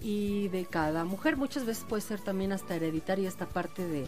[0.00, 1.36] y de cada mujer.
[1.36, 4.06] Muchas veces puede ser también hasta hereditaria esta parte de,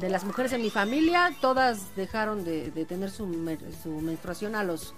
[0.00, 4.94] de las mujeres en mi familia, todas dejaron de, de tener su menstruación a los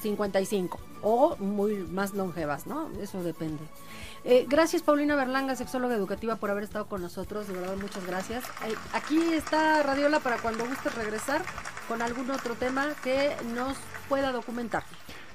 [0.00, 2.88] 55 o muy más longevas, ¿no?
[3.00, 3.62] Eso depende.
[4.24, 8.44] Eh, gracias Paulina Berlanga, sexóloga educativa, por haber estado con nosotros, de verdad muchas gracias.
[8.66, 11.42] Eh, aquí está Radiola para cuando gustes regresar
[11.86, 13.76] con algún otro tema que nos
[14.08, 14.82] pueda documentar.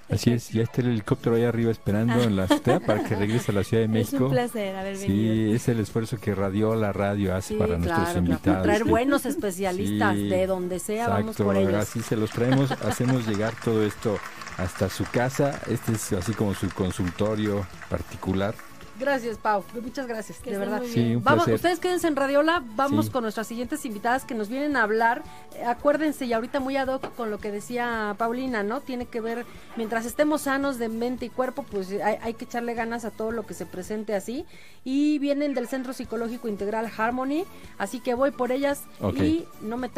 [0.10, 3.52] Así es, ya está el helicóptero ahí arriba esperando en la azotea para que regrese
[3.52, 4.26] a la Ciudad de Es México.
[4.26, 5.34] un placer haber venido.
[5.34, 8.26] Sí, es el esfuerzo que Radio La Radio hace Sí, para nuestros claro, claro.
[8.28, 8.64] invitados.
[8.64, 8.90] Traer Sí.
[8.90, 11.76] buenos especialistas Sí, de donde sea, vamos Exacto, por ellos.
[11.76, 14.18] así se los traemos, hacemos llegar todo esto
[14.58, 15.60] hasta su casa.
[15.68, 18.54] Este es así como su consultorio particular.
[19.00, 19.64] Gracias, Pau.
[19.82, 20.78] Muchas gracias, Que de verdad.
[20.78, 21.56] muy Sí, un Vamos, placer.
[21.56, 23.12] ustedes quédense en Radiola, vamos Sí.
[23.12, 25.24] con nuestras siguientes invitadas que nos vienen a hablar.
[25.56, 28.82] Eh, acuérdense, y ahorita muy ad hoc con lo que decía Paulina, ¿no?
[28.82, 32.76] Tiene que ver, mientras estemos sanos de mente y cuerpo, pues hay, hay que echarle
[32.76, 34.46] ganas a todo lo que se presente así.
[34.84, 37.46] Y vienen del Centro Psicológico Integral Harmony,
[37.80, 38.84] así que voy por ellas
[39.16, 39.90] y no me